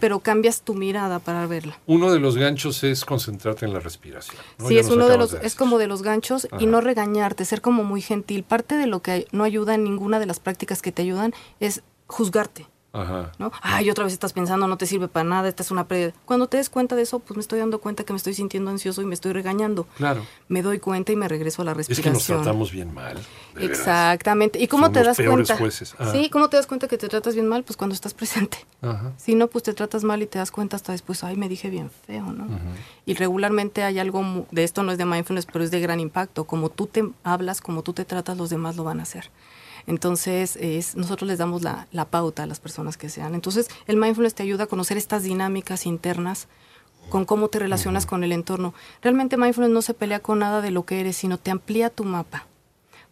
pero 0.00 0.20
cambias 0.20 0.62
tu 0.62 0.72
mirada 0.74 1.18
para 1.18 1.46
verla. 1.46 1.78
Uno 1.86 2.10
de 2.10 2.18
los 2.18 2.36
ganchos 2.38 2.82
es 2.82 3.04
concentrarte 3.04 3.66
en 3.66 3.74
la 3.74 3.78
respiración. 3.80 4.38
¿no? 4.58 4.68
Sí, 4.68 4.74
Ya 4.76 4.80
es 4.80 4.88
uno 4.88 5.06
de 5.06 5.18
los, 5.18 5.34
es 5.34 5.42
decir. 5.42 5.58
como 5.58 5.76
de 5.78 5.86
los 5.86 6.00
ganchos 6.02 6.48
y 6.58 6.64
no 6.66 6.80
regañarte, 6.80 7.44
ser 7.44 7.60
como 7.60 7.84
muy 7.84 8.00
gentil. 8.00 8.42
Parte 8.42 8.76
de 8.78 8.86
lo 8.86 9.02
que 9.02 9.26
no 9.32 9.44
ayuda 9.44 9.74
en 9.74 9.84
ninguna 9.84 10.18
de 10.18 10.24
las 10.26 10.40
prácticas 10.40 10.80
que 10.80 10.92
te 10.92 11.02
ayudan 11.02 11.34
es 11.60 11.82
juzgarte. 12.06 12.66
Ajá. 12.94 13.32
¿no? 13.38 13.50
Ay, 13.62 13.88
otra 13.88 14.04
vez 14.04 14.12
estás 14.12 14.34
pensando, 14.34 14.66
no 14.66 14.76
te 14.76 14.84
sirve 14.84 15.08
para 15.08 15.24
nada, 15.24 15.48
esta 15.48 15.62
es 15.62 15.70
una 15.70 15.88
pérdida. 15.88 16.12
Cuando 16.26 16.46
te 16.48 16.58
des 16.58 16.68
cuenta 16.68 16.94
de 16.94 17.00
eso, 17.00 17.20
pues 17.20 17.38
me 17.38 17.40
estoy 17.40 17.58
dando 17.58 17.80
cuenta 17.80 18.04
que 18.04 18.12
me 18.12 18.18
estoy 18.18 18.34
sintiendo 18.34 18.70
ansioso 18.70 19.00
y 19.00 19.06
me 19.06 19.14
estoy 19.14 19.32
regañando. 19.32 19.86
Claro. 19.96 20.26
Me 20.48 20.60
doy 20.60 20.78
cuenta 20.78 21.10
y 21.10 21.16
me 21.16 21.26
regreso 21.26 21.62
a 21.62 21.64
la 21.64 21.70
Es 21.70 21.78
respiración. 21.78 22.12
que 22.12 22.18
nos 22.18 22.26
tratamos 22.26 22.70
bien 22.70 22.92
mal. 22.92 23.18
de. 23.54 23.64
Exactamente. 23.64 24.58
¿Y 24.62 24.68
cómo 24.68 24.88
Somos 24.88 24.98
te 24.98 25.04
das 25.04 25.16
cuenta? 25.16 25.56
jueces. 25.56 25.94
Ah. 25.98 26.10
Sí, 26.12 26.28
¿cómo 26.28 26.50
te 26.50 26.58
das 26.58 26.66
cuenta 26.66 26.86
que 26.86 26.98
te 26.98 27.08
tratas 27.08 27.32
bien 27.34 27.48
mal? 27.48 27.64
Pues 27.64 27.78
cuando 27.78 27.94
estás 27.94 28.12
presente. 28.12 28.58
Ajá. 28.82 29.12
Si 29.16 29.34
no, 29.36 29.46
pues 29.48 29.64
te 29.64 29.72
tratas 29.72 30.04
mal 30.04 30.20
y 30.20 30.26
te 30.26 30.38
das 30.38 30.50
cuenta 30.50 30.76
hasta 30.76 30.92
después, 30.92 31.24
ay, 31.24 31.36
me 31.36 31.48
dije 31.48 31.70
bien 31.70 31.90
feo, 32.06 32.24
¿no? 32.30 32.46
Y 33.06 33.14
regularmente 33.14 33.84
hay 33.84 34.00
algo, 34.00 34.46
de 34.50 34.64
esto 34.64 34.82
no 34.82 34.92
es 34.92 34.98
de 34.98 35.06
mindfulness, 35.06 35.46
pero 35.46 35.64
es 35.64 35.70
de 35.70 35.80
gran 35.80 35.98
impacto. 35.98 36.44
Como 36.44 36.68
tú 36.68 36.86
te 36.88 37.08
hablas, 37.24 37.62
como 37.62 37.82
tú 37.82 37.94
te 37.94 38.04
tratas, 38.04 38.36
los 38.36 38.50
demás 38.50 38.76
lo 38.76 38.84
van 38.84 39.00
a 39.00 39.04
hacer. 39.04 39.30
Entonces, 39.86 40.56
es, 40.56 40.96
nosotros 40.96 41.28
les 41.28 41.38
damos 41.38 41.62
la, 41.62 41.86
la 41.92 42.04
pauta 42.06 42.44
a 42.44 42.46
las 42.46 42.60
personas 42.60 42.96
que 42.96 43.08
sean. 43.08 43.34
Entonces, 43.34 43.68
el 43.86 43.96
mindfulness 43.96 44.34
te 44.34 44.42
ayuda 44.42 44.64
a 44.64 44.66
conocer 44.68 44.96
estas 44.96 45.22
dinámicas 45.22 45.86
internas 45.86 46.48
con 47.08 47.24
cómo 47.24 47.48
te 47.48 47.58
relacionas 47.58 48.06
con 48.06 48.24
el 48.24 48.32
entorno. 48.32 48.74
Realmente 49.02 49.36
mindfulness 49.36 49.72
no 49.72 49.82
se 49.82 49.94
pelea 49.94 50.20
con 50.20 50.38
nada 50.38 50.60
de 50.60 50.70
lo 50.70 50.84
que 50.84 51.00
eres, 51.00 51.16
sino 51.16 51.38
te 51.38 51.50
amplía 51.50 51.90
tu 51.90 52.04
mapa 52.04 52.46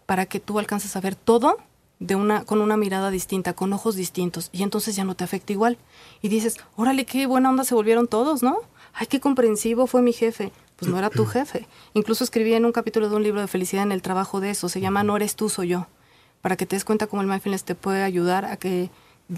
para 0.07 0.27
que 0.27 0.41
tú 0.41 0.59
alcances 0.59 0.97
a 0.97 1.01
ver 1.01 1.15
todo 1.15 1.59
de 2.01 2.17
una, 2.17 2.45
con 2.45 2.61
una 2.63 2.77
mirada 2.77 3.11
distinta, 3.11 3.53
con 3.53 3.73
ojos 3.73 3.95
distintos, 3.95 4.49
y 4.53 4.63
entonces 4.63 4.97
ya 4.97 5.05
no 5.05 5.15
te 5.15 5.23
afecta 5.23 5.53
igual. 5.53 5.79
Y 6.23 6.29
dices, 6.29 6.57
órale, 6.75 7.05
qué 7.05 7.27
buena 7.27 7.51
onda 7.51 7.63
se 7.63 7.75
volvieron 7.75 8.09
todos, 8.09 8.43
¿no? 8.43 8.57
Ay, 8.93 9.07
qué 9.07 9.21
comprensivo 9.21 9.87
fue 9.87 10.03
mi 10.03 10.13
jefe. 10.13 10.51
Pues 10.77 10.91
no 10.91 10.99
era 10.99 11.11
tu 11.11 11.27
jefe. 11.27 11.69
Incluso 11.95 12.25
escribí 12.25 12.55
en 12.55 12.65
un 12.65 12.73
capítulo 12.73 13.09
de 13.09 13.17
un 13.17 13.23
libro 13.23 13.41
de 13.41 13.47
felicidad 13.47 13.85
en 13.85 13.93
el 13.93 14.03
trabajo 14.03 14.41
de 14.41 14.51
eso. 14.51 14.69
Se 14.69 14.81
llama 14.81 15.05
No 15.05 15.15
eres 15.15 15.37
tú, 15.37 15.49
soy 15.49 15.69
yo. 15.69 15.87
Para 16.43 16.57
que 16.57 16.67
te 16.67 16.77
des 16.77 16.85
cuenta 16.85 17.07
cómo 17.07 17.23
el 17.23 17.29
mindfulness 17.29 17.65
te 17.65 17.75
puede 17.75 18.03
ayudar 18.03 18.45
a 18.45 18.57
que 18.57 18.91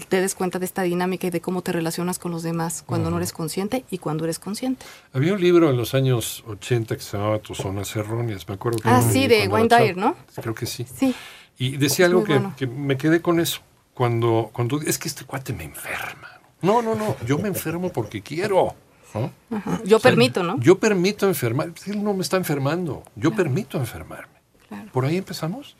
te 0.09 0.21
des 0.21 0.33
cuenta 0.33 0.57
de 0.57 0.65
esta 0.65 0.81
dinámica 0.81 1.27
y 1.27 1.29
de 1.29 1.39
cómo 1.41 1.61
te 1.61 1.71
relacionas 1.71 2.17
con 2.17 2.31
los 2.31 2.41
demás 2.41 2.83
cuando 2.85 3.11
no 3.11 3.17
eres 3.17 3.31
consciente 3.31 3.85
y 3.91 3.99
cuando 3.99 4.23
eres 4.23 4.39
consciente. 4.39 4.85
Había 5.13 5.33
un 5.33 5.41
libro 5.41 5.69
en 5.69 5.77
los 5.77 5.93
años 5.93 6.43
80 6.47 6.95
que 6.95 7.01
se 7.01 7.15
llamaba 7.17 7.39
Tus 7.39 7.57
zonas 7.57 7.95
erróneas, 7.95 8.47
me 8.47 8.55
acuerdo. 8.55 8.79
que 8.79 8.89
Ah, 8.89 9.01
sí, 9.01 9.27
de 9.27 9.47
Wayne. 9.47 9.93
¿no? 9.93 10.15
Creo 10.41 10.55
que 10.55 10.65
sí. 10.65 10.85
Sí. 10.95 11.13
Y 11.59 11.77
decía 11.77 12.05
Es 12.05 12.09
algo 12.11 12.23
que, 12.23 12.33
bueno. 12.33 12.53
que 12.57 12.65
me 12.65 12.97
quedé 12.97 13.21
con 13.21 13.39
eso. 13.39 13.59
Cuando, 13.93 14.49
cuando 14.51 14.81
es 14.81 14.97
que 14.97 15.07
este 15.07 15.25
cuate 15.25 15.53
me 15.53 15.65
enferma. 15.65 16.29
No, 16.63 16.81
no, 16.81 16.95
no. 16.95 17.15
Yo 17.27 17.37
me 17.37 17.47
enfermo 17.49 17.91
porque 17.91 18.23
quiero. 18.23 18.73
¿no? 19.13 19.31
Ajá. 19.55 19.79
Yo 19.85 19.97
O 19.97 19.99
sea, 19.99 20.09
permito, 20.09 20.41
¿no? 20.41 20.59
Yo 20.59 20.79
permito 20.79 21.27
enfermar. 21.27 21.71
Él 21.85 22.03
no 22.03 22.15
me 22.15 22.23
está 22.23 22.37
enfermando. 22.37 23.03
Yo 23.15 23.31
permito 23.35 23.77
enfermarme. 23.77 24.39
Claro. 24.67 24.91
¿Por 24.91 25.05
ahí 25.05 25.17
empezamos? 25.17 25.75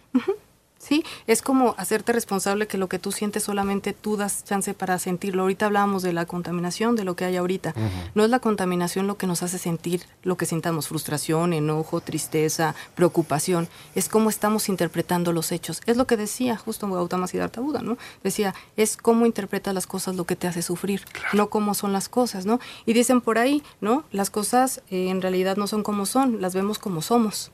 Sí, 0.83 1.05
es 1.27 1.41
como 1.41 1.75
hacerte 1.77 2.11
responsable 2.11 2.67
que 2.67 2.77
lo 2.77 2.89
que 2.89 2.99
tú 2.99 3.13
sientes 3.13 3.43
solamente 3.43 3.93
tú 3.93 4.17
das 4.17 4.43
chance 4.43 4.73
para 4.73 4.99
sentirlo. 4.99 5.43
Ahorita 5.43 5.67
hablábamos 5.67 6.03
de 6.03 6.11
la 6.11 6.25
contaminación, 6.25 6.97
de 6.97 7.05
lo 7.05 7.15
que 7.15 7.23
hay 7.23 7.37
ahorita. 7.37 7.73
No 8.15 8.25
es 8.25 8.29
la 8.29 8.39
contaminación 8.39 9.07
lo 9.07 9.17
que 9.17 9.25
nos 9.25 9.43
hace 9.43 9.57
sentir 9.57 10.03
lo 10.23 10.35
que 10.35 10.45
sintamos, 10.45 10.89
frustración, 10.89 11.53
enojo, 11.53 12.01
tristeza, 12.01 12.75
preocupación. 12.95 13.69
Es 13.95 14.09
cómo 14.09 14.29
estamos 14.29 14.67
interpretando 14.67 15.31
los 15.31 15.53
hechos. 15.53 15.81
Es 15.85 15.95
lo 15.95 16.05
que 16.05 16.17
decía 16.17 16.57
justo 16.57 16.85
Gautama 16.89 17.27
Siddhartha 17.27 17.61
Buda, 17.61 17.81
¿no? 17.81 17.97
Decía, 18.21 18.53
es 18.75 18.97
cómo 18.97 19.25
interpretas 19.25 19.73
las 19.73 19.87
cosas 19.87 20.17
lo 20.17 20.25
que 20.25 20.35
te 20.35 20.47
hace 20.47 20.61
sufrir, 20.61 21.05
no 21.31 21.49
cómo 21.49 21.75
son 21.75 21.93
las 21.93 22.09
cosas, 22.09 22.45
¿no? 22.45 22.59
Y 22.85 22.91
dicen 22.91 23.21
por 23.21 23.37
ahí, 23.37 23.63
¿no? 23.79 24.03
Las 24.11 24.29
cosas 24.29 24.81
eh, 24.89 25.07
en 25.07 25.21
realidad 25.21 25.55
no 25.55 25.67
son 25.67 25.81
como 25.81 26.05
son, 26.05 26.41
las 26.41 26.53
vemos 26.53 26.77
como 26.77 27.01
somos. 27.01 27.52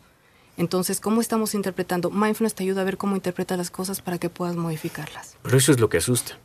Entonces, 0.59 0.99
¿cómo 0.99 1.21
estamos 1.21 1.55
interpretando? 1.55 2.11
Mindfulness 2.11 2.53
te 2.53 2.63
ayuda 2.63 2.81
a 2.81 2.83
ver 2.83 2.97
cómo 2.97 3.15
interpreta 3.15 3.55
las 3.55 3.71
cosas 3.71 4.01
para 4.01 4.17
que 4.17 4.29
puedas 4.29 4.57
modificarlas. 4.57 5.37
Pero 5.41 5.57
eso 5.57 5.71
es 5.71 5.79
lo 5.79 5.87
que 5.87 5.97
asusta. 5.97 6.37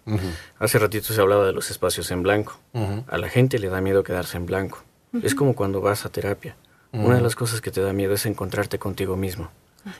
Hace 0.60 0.78
ratito 0.78 1.12
se 1.12 1.20
hablaba 1.20 1.44
de 1.44 1.52
los 1.52 1.72
espacios 1.72 2.12
en 2.12 2.22
blanco. 2.22 2.56
A 3.08 3.18
la 3.18 3.28
gente 3.28 3.58
le 3.58 3.68
da 3.68 3.80
miedo 3.80 4.04
quedarse 4.04 4.36
en 4.36 4.46
blanco. 4.46 4.84
Es 5.20 5.34
como 5.34 5.56
cuando 5.56 5.80
vas 5.80 6.06
a 6.06 6.10
terapia. 6.10 6.56
Una 6.92 7.16
de 7.16 7.22
las 7.22 7.34
cosas 7.34 7.60
que 7.60 7.72
te 7.72 7.80
da 7.80 7.92
miedo 7.92 8.14
es 8.14 8.24
encontrarte 8.24 8.78
contigo 8.78 9.16
mismo. 9.16 9.50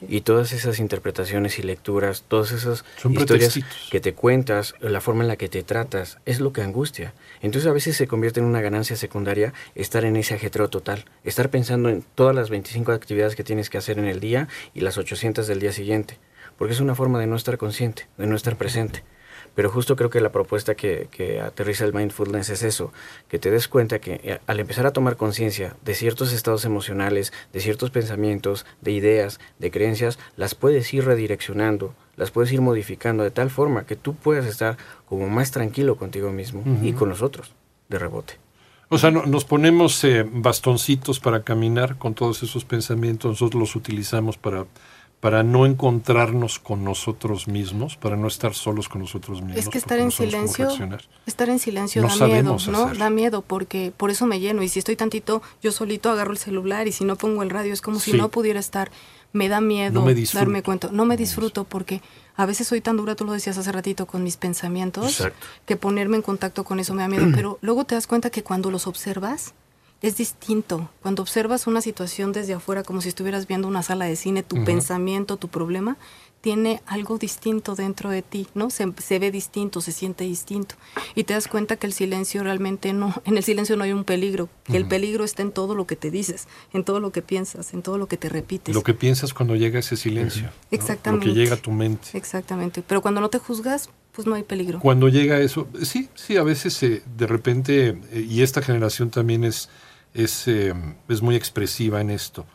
Y 0.09 0.23
todas 0.23 0.53
esas 0.53 0.79
interpretaciones 0.79 1.59
y 1.59 1.62
lecturas, 1.62 2.25
todas 2.26 2.53
esas 2.53 2.85
Son 2.97 3.12
historias 3.12 3.53
pretextitos. 3.53 3.91
que 3.91 4.00
te 4.00 4.14
cuentas, 4.14 4.75
la 4.81 5.00
forma 5.00 5.23
en 5.23 5.29
la 5.29 5.37
que 5.37 5.49
te 5.49 5.62
tratas, 5.62 6.19
es 6.25 6.41
lo 6.41 6.53
que 6.53 6.62
angustia. 6.62 7.14
Entonces 7.43 7.71
a 7.71 7.75
veces 7.75 7.97
se 7.97 8.07
convierte 8.07 8.41
en 8.41 8.47
una 8.47 8.61
ganancia 8.61 8.97
secundaria 8.97 9.53
estar 9.75 10.05
en 10.05 10.17
ese 10.17 10.35
ajetreo 10.35 10.69
total, 10.69 11.05
estar 11.25 11.50
pensando 11.50 11.88
en 11.88 12.05
todas 12.14 12.35
las 12.35 12.50
25 12.50 12.93
actividades 12.93 13.37
que 13.37 13.45
tienes 13.45 13.71
que 13.71 13.79
hacer 13.79 13.99
en 13.99 14.07
el 14.07 14.21
día 14.21 14.49
y 14.75 14.81
las 14.81 14.99
800 14.99 15.47
del 15.47 15.61
día 15.61 15.73
siguiente, 15.73 16.19
porque 16.57 16.75
es 16.75 16.81
una 16.81 16.95
forma 16.95 17.19
de 17.19 17.26
no 17.26 17.37
estar 17.37 17.59
consciente, 17.59 18.07
de 18.17 18.26
no 18.26 18.37
estar 18.37 18.57
presente. 18.57 19.03
Pero 19.55 19.71
justo 19.71 19.95
creo 19.97 20.11
que 20.11 20.21
la 20.21 20.33
propuesta 20.33 20.75
que, 20.75 21.09
que 21.11 21.40
aterriza 21.40 21.85
el 21.85 21.93
mindfulness 21.95 22.51
es 22.51 22.62
eso, 22.62 22.93
que 23.29 23.38
te 23.38 23.51
des 23.51 23.69
cuenta 23.69 24.01
que 24.01 24.21
eh, 24.25 24.38
al 24.47 24.59
empezar 24.61 24.87
a 24.87 24.93
tomar 24.93 25.17
conciencia 25.17 25.77
de 25.85 25.95
ciertos 25.95 26.33
estados 26.33 26.64
emocionales, 26.64 27.33
de 27.53 27.61
ciertos 27.61 27.90
pensamientos, 27.90 28.67
de 28.81 28.90
ideas, 28.93 29.38
de 29.61 29.71
creencias, 29.71 30.19
las 30.37 30.55
puedes 30.55 30.93
ir 30.93 31.05
redireccionando, 31.05 31.95
las 32.17 32.31
puedes 32.31 32.53
ir 32.53 32.61
modificando 32.61 33.23
de 33.23 33.31
tal 33.31 33.51
forma 33.51 33.87
que 33.87 33.97
tú 33.97 34.14
puedas 34.14 34.47
estar 34.47 34.77
como 35.07 35.29
más 35.29 35.51
tranquilo 35.53 35.97
contigo 35.97 36.31
mismo 36.33 36.62
y 36.83 36.93
con 36.93 37.09
los 37.09 37.23
otros, 37.23 37.53
de 37.88 37.99
rebote. 37.99 38.35
O 38.88 38.99
sea, 38.99 39.11
no- 39.11 39.25
nos 39.27 39.45
ponemos 39.45 40.03
eh, 40.05 40.25
bastoncitos 40.31 41.19
para 41.21 41.43
caminar 41.43 41.97
con 41.97 42.14
todos 42.14 42.43
esos 42.43 42.64
pensamientos, 42.64 43.31
nosotros 43.31 43.59
los 43.61 43.77
utilizamos 43.77 44.37
para, 44.37 44.67
para 45.25 45.43
no 45.43 45.65
encontrarnos 45.65 46.59
con 46.59 46.85
nosotros 46.85 47.49
mismos, 47.49 47.97
para 47.97 48.15
no 48.15 48.29
estar 48.29 48.53
solos 48.53 48.91
con 48.91 49.01
nosotros 49.01 49.41
mismos. 49.41 49.57
Es 49.57 49.71
que 49.71 49.79
estar 49.79 49.99
en 49.99 50.05
no 50.05 50.11
silencio, 50.11 50.69
estar 51.25 51.49
en 51.49 51.59
silencio 51.59 52.03
No 52.03 52.09
da 52.15 52.27
miedo, 52.27 52.59
¿no? 52.69 52.85
hacer. 52.85 52.99
Da 52.99 53.09
miedo 53.09 53.41
porque 53.41 53.91
por 53.97 54.11
eso 54.11 54.27
me 54.27 54.39
lleno 54.39 54.63
y 54.63 54.69
si 54.69 54.81
estoy 54.81 54.97
tantito 54.97 55.41
yo 55.63 55.73
solito 55.73 56.11
agarro 56.11 56.33
el 56.33 56.37
celular 56.37 56.89
y 56.89 56.93
si 56.93 57.07
no 57.07 57.17
pongo 57.17 57.43
el 57.43 57.49
radio 57.49 57.73
es 57.73 57.81
como 57.81 58.01
si 58.01 58.13
no 58.13 58.29
pudiera 58.29 58.61
estar. 58.61 58.91
Me 59.33 59.49
da 59.49 59.63
miedo 59.63 60.01
No 60.01 60.05
me 60.05 60.13
disfruto. 60.15 60.45
darme 60.45 60.63
cuenta, 60.63 60.91
no 60.93 61.07
me 61.07 61.17
disfruto 61.17 61.65
porque 61.65 62.03
a 62.37 62.45
veces 62.45 62.69
soy 62.69 62.83
tan 62.83 62.99
dura, 62.99 63.15
tú 63.15 63.25
lo 63.25 63.33
decías 63.33 63.57
hace 63.57 63.73
ratito 63.73 64.05
con 64.05 64.23
mis 64.25 64.37
pensamientos, 64.37 65.07
Exacto. 65.07 65.47
que 65.65 65.77
ponerme 65.77 66.17
en 66.17 66.23
contacto 66.23 66.65
con 66.65 66.81
eso 66.81 66.93
me 66.93 67.01
da 67.01 67.09
miedo, 67.09 67.25
pero 67.35 67.59
luego 67.63 67.87
te 67.87 67.95
das 67.95 68.07
cuenta 68.07 68.29
que 68.29 68.43
cuando 68.43 68.71
los 68.71 68.87
observas 68.87 69.55
es 70.07 70.17
distinto. 70.17 70.90
Cuando 71.01 71.23
observas 71.23 71.67
una 71.67 71.81
situación 71.81 72.33
desde 72.33 72.53
afuera 72.53 72.83
como 72.83 73.01
si 73.01 73.09
estuvieras 73.09 73.47
viendo 73.47 73.69
una 73.69 73.83
sala 73.83 74.05
de 74.05 74.17
cine, 74.17 74.43
tu 74.43 74.62
pensamiento, 74.64 75.38
tu 75.38 75.49
problema 75.49 75.97
tiene 76.43 76.83
algo 76.85 77.17
distinto 77.17 77.75
dentro 77.75 78.11
de 78.11 78.21
ti, 78.21 78.47
¿no? 78.55 78.69
Se, 78.69 78.87
se 79.03 79.19
ve 79.19 79.31
distinto, 79.31 79.81
se 79.81 79.93
siente 79.93 80.25
distinto. 80.25 80.75
Y 81.14 81.25
te 81.25 81.33
das 81.33 81.49
cuenta 81.49 81.77
que 81.77 81.87
el 81.87 81.95
silencio 81.95 82.43
realmente 82.43 82.93
no, 82.93 83.14
en 83.25 83.38
el 83.38 83.43
silencio 83.43 83.79
no 83.79 83.85
hay 83.85 83.93
un 83.93 84.05
peligro, 84.05 84.51
que 84.64 84.77
el 84.77 84.87
peligro 84.87 85.25
está 85.25 85.40
en 85.40 85.53
todo 85.53 85.75
lo 85.75 85.87
que 85.87 85.97
te 85.97 86.11
dices, 86.11 86.47
en 86.75 86.85
todo 86.85 87.01
lo 87.01 87.12
que 87.12 87.23
piensas, 87.23 87.73
en 87.73 87.81
todo 87.81 87.97
lo 87.97 88.09
que 88.09 88.19
te 88.19 88.29
repites. 88.29 88.75
Lo 88.75 88.83
que 88.83 88.93
piensas 88.93 89.33
cuando 89.33 89.57
llega 89.57 89.79
ese 89.79 89.97
silencio. 89.97 90.43
¿no? 90.43 90.51
Exactamente. 90.71 91.29
Lo 91.29 91.33
que 91.33 91.40
llega 91.40 91.55
a 91.55 91.59
tu 91.59 91.71
mente. 91.71 92.09
Exactamente. 92.12 92.83
Pero 92.87 93.01
cuando 93.01 93.23
no 93.23 93.31
te 93.31 93.38
juzgas, 93.38 93.88
pues 94.12 94.27
no 94.27 94.35
hay 94.35 94.43
peligro. 94.43 94.81
Cuando 94.81 95.09
llega 95.09 95.40
eso, 95.40 95.67
sí, 95.83 96.11
sí, 96.14 96.37
a 96.37 96.43
veces 96.43 96.83
eh, 96.83 97.03
de 97.17 97.27
repente, 97.27 97.99
eh, 98.12 98.27
y 98.29 98.43
esta 98.43 98.61
generación 98.61 99.09
también 99.09 99.45
es, 99.45 99.71
es, 100.14 100.48
eh, 100.48 100.72
es 101.09 101.20
muy 101.22 101.37
expresiva 101.37 102.00
en 102.00 102.11
esto, 102.11 102.46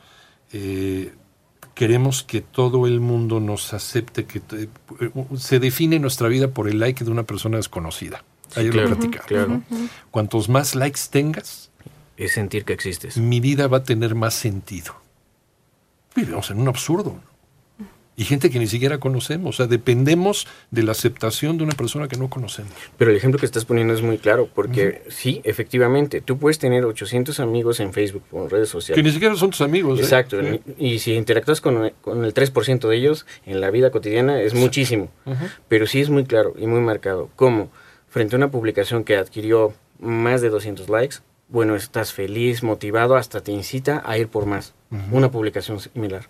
eh, 0.52 1.14
queremos 1.76 2.24
que 2.24 2.42
todo 2.42 2.88
el 2.88 3.00
mundo 3.00 3.40
nos 3.40 3.74
acepte, 3.74 4.26
que 4.26 4.40
te- 4.40 4.64
eh, 4.64 4.70
se 5.38 5.60
define 5.60 6.00
nuestra 6.00 6.28
vida 6.28 6.50
por 6.50 6.68
el 6.68 6.80
like 6.80 7.04
de 7.06 7.12
una 7.12 7.24
persona 7.24 7.58
desconocida. 7.58 8.24
Ayer 8.56 8.72
claro, 8.72 8.90
lo 8.90 8.96
platicaba. 8.98 9.26
claro. 9.28 9.62
Cuantos 10.12 10.50
más 10.50 10.74
likes 10.76 11.02
tengas, 11.12 11.70
Es 12.18 12.32
sentir 12.34 12.66
que 12.66 12.74
existes. 12.74 13.18
mi 13.18 13.40
vida 13.40 13.68
va 13.68 13.78
a 13.78 13.84
tener 13.84 14.16
más 14.16 14.34
sentido. 14.34 14.96
Vivimos 16.16 16.50
en 16.50 16.60
un 16.60 16.68
absurdo. 16.68 17.20
Y 18.20 18.26
gente 18.26 18.50
que 18.50 18.60
ni 18.60 18.68
siquiera 18.68 18.98
conocemos. 18.98 19.56
O 19.56 19.58
sea, 19.58 19.68
dependemos 19.68 20.46
de 20.72 20.84
la 20.84 20.92
aceptación 20.92 21.58
de 21.58 21.64
una 21.64 21.72
persona 21.74 22.10
que 22.10 22.18
no 22.18 22.30
conocemos. 22.30 22.74
Pero 22.98 23.12
el 23.12 23.18
ejemplo 23.18 23.40
que 23.40 23.46
estás 23.46 23.64
poniendo 23.64 23.94
es 23.94 24.02
muy 24.02 24.18
claro, 24.18 24.50
porque 24.54 25.04
sí, 25.08 25.40
efectivamente, 25.46 26.20
tú 26.20 26.38
puedes 26.38 26.60
tener 26.60 26.84
800 26.84 27.40
amigos 27.40 27.80
en 27.80 27.94
Facebook 27.94 28.24
o 28.34 28.44
en 28.44 28.50
redes 28.50 28.68
Que 28.68 28.72
sociales. 28.74 29.06
ni 29.06 29.12
siquiera 29.12 29.36
son 29.38 29.52
tus 29.52 29.62
amigos. 29.62 29.98
¿eh? 30.00 30.02
Exacto, 30.04 30.38
Sí. 30.42 30.60
y 30.78 31.00
si 31.00 31.14
interactúas 31.14 31.62
con, 31.62 31.92
con 32.02 32.26
el 32.26 32.34
3% 32.34 32.90
de 32.90 32.96
ellos 32.98 33.26
en 33.46 33.62
la 33.62 33.72
vida 33.72 33.90
cotidiana 33.90 34.42
es 34.42 34.54
muchísimo, 34.54 35.10
pero 35.70 35.88
sí 35.88 36.02
es 36.02 36.10
muy 36.10 36.26
claro 36.26 36.54
y 36.60 36.68
muy 36.68 36.82
marcado. 36.82 37.30
Como 37.38 37.72
frente 38.10 38.36
a 38.36 38.38
una 38.38 38.52
publicación 38.52 39.06
que 39.06 39.16
adquirió 39.16 39.74
más 40.00 40.42
de 40.42 40.50
200 40.50 40.90
likes, 40.90 41.18
bueno, 41.48 41.76
estás 41.78 42.12
feliz, 42.12 42.64
motivado, 42.64 43.16
hasta 43.16 43.40
te 43.42 43.54
incita 43.54 44.04
a 44.06 44.18
ir 44.18 44.28
por 44.28 44.46
más. 44.46 44.74
Una 45.12 45.32
publicación 45.32 45.80
similar. 45.80 46.28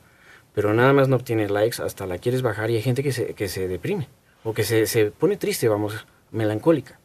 Pero 0.60 0.74
nada 0.74 0.92
más 0.92 1.08
no 1.08 1.16
obtienes 1.16 1.52
likes, 1.52 1.82
hasta 1.82 2.06
la 2.06 2.18
quieres 2.18 2.42
bajar 2.42 2.70
y 2.70 2.76
hay 2.76 2.82
gente 2.82 3.02
que 3.02 3.14
se, 3.14 3.34
que 3.34 3.48
se 3.48 3.70
deprime 3.70 4.10
o 4.44 4.54
que 4.54 4.66
se, 4.66 4.88
se 4.88 5.06
pone 5.06 5.38
triste, 5.38 5.70
vamos, 5.70 6.06
melancólica. 6.32 7.00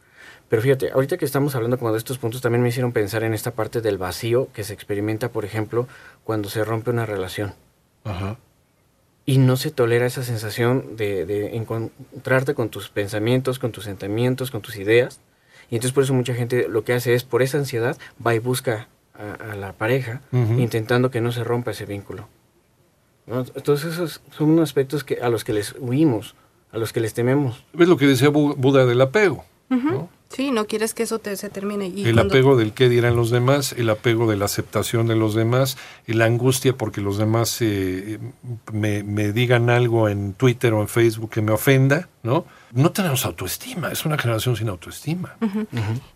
Pero 0.48 0.60
fíjate, 0.60 0.90
ahorita 0.90 1.18
que 1.18 1.24
estamos 1.24 1.54
hablando 1.54 1.78
como 1.78 1.92
de 1.92 1.98
estos 1.98 2.18
puntos, 2.18 2.40
también 2.40 2.62
me 2.64 2.70
hicieron 2.70 2.90
pensar 2.90 3.22
en 3.22 3.32
esta 3.32 3.52
parte 3.52 3.80
del 3.80 3.96
vacío 3.96 4.48
que 4.52 4.64
se 4.64 4.74
experimenta, 4.74 5.28
por 5.28 5.44
ejemplo, 5.44 5.86
cuando 6.24 6.48
se 6.48 6.64
rompe 6.64 6.90
una 6.90 7.06
relación. 7.06 7.54
Ajá. 8.02 8.38
y 9.24 9.38
no 9.38 9.56
se 9.56 9.70
tolera 9.70 10.06
esa 10.06 10.24
sensación 10.24 10.96
de, 10.96 11.24
de 11.24 11.54
encontrarte 11.54 12.54
con 12.54 12.70
tus 12.70 12.88
pensamientos, 12.88 13.60
con 13.60 13.70
tus 13.70 13.84
sentimientos, 13.84 14.50
con 14.50 14.62
tus 14.62 14.74
ideas. 14.78 15.20
Y 15.70 15.76
entonces 15.76 15.92
por 15.92 16.02
eso 16.02 16.12
mucha 16.12 16.34
gente 16.34 16.66
lo 16.68 16.82
que 16.82 16.92
hace 16.92 17.14
es, 17.14 17.22
por 17.22 17.40
esa 17.40 17.58
ansiedad, 17.58 17.96
va 18.18 18.34
y 18.34 18.40
busca 18.40 18.88
a, 19.14 19.54
la 19.54 19.74
pareja, 19.74 20.22
intentando 20.32 21.12
que 21.12 21.20
no 21.20 21.30
se 21.30 21.44
rompa 21.44 21.70
ese 21.70 21.86
vínculo. 21.86 22.26
Entonces 23.26 23.94
esos 23.94 24.20
son 24.36 24.58
aspectos 24.60 25.04
que, 25.04 25.20
a 25.20 25.28
los 25.28 25.44
que 25.44 25.52
les 25.52 25.74
huimos, 25.78 26.34
a 26.72 26.78
los 26.78 26.92
que 26.92 27.00
les 27.00 27.14
tememos. 27.14 27.64
¿Ves 27.72 27.88
lo 27.88 27.96
que 27.96 28.06
decía 28.06 28.28
Buda 28.28 28.86
del 28.86 29.00
apego? 29.00 29.44
Sí, 30.28 30.50
no 30.50 30.66
quieres 30.66 30.94
que 30.94 31.04
eso 31.04 31.20
te, 31.20 31.36
se 31.36 31.48
termine. 31.48 31.86
Y 31.88 32.06
el 32.06 32.18
apego 32.18 32.56
del 32.56 32.72
qué 32.72 32.88
dirán 32.88 33.14
los 33.14 33.30
demás, 33.30 33.72
el 33.72 33.88
apego 33.88 34.28
de 34.28 34.36
la 34.36 34.46
aceptación 34.46 35.06
de 35.06 35.14
los 35.14 35.34
demás, 35.34 35.76
la 36.06 36.24
angustia 36.24 36.76
porque 36.76 37.00
los 37.00 37.18
demás 37.18 37.56
eh, 37.60 38.18
me, 38.72 39.32
digan 39.32 39.70
algo 39.70 40.08
en 40.08 40.34
Twitter 40.34 40.72
o 40.72 40.80
en 40.80 40.88
Facebook 40.88 41.30
que 41.30 41.40
me 41.40 41.52
ofenda, 41.52 42.08
¿no? 42.24 42.46
No 42.74 42.90
tenemos 42.90 43.24
autoestima, 43.24 43.92
es 43.92 44.04
una 44.04 44.18
generación 44.18 44.56
sin 44.56 44.68
autoestima. 44.68 45.36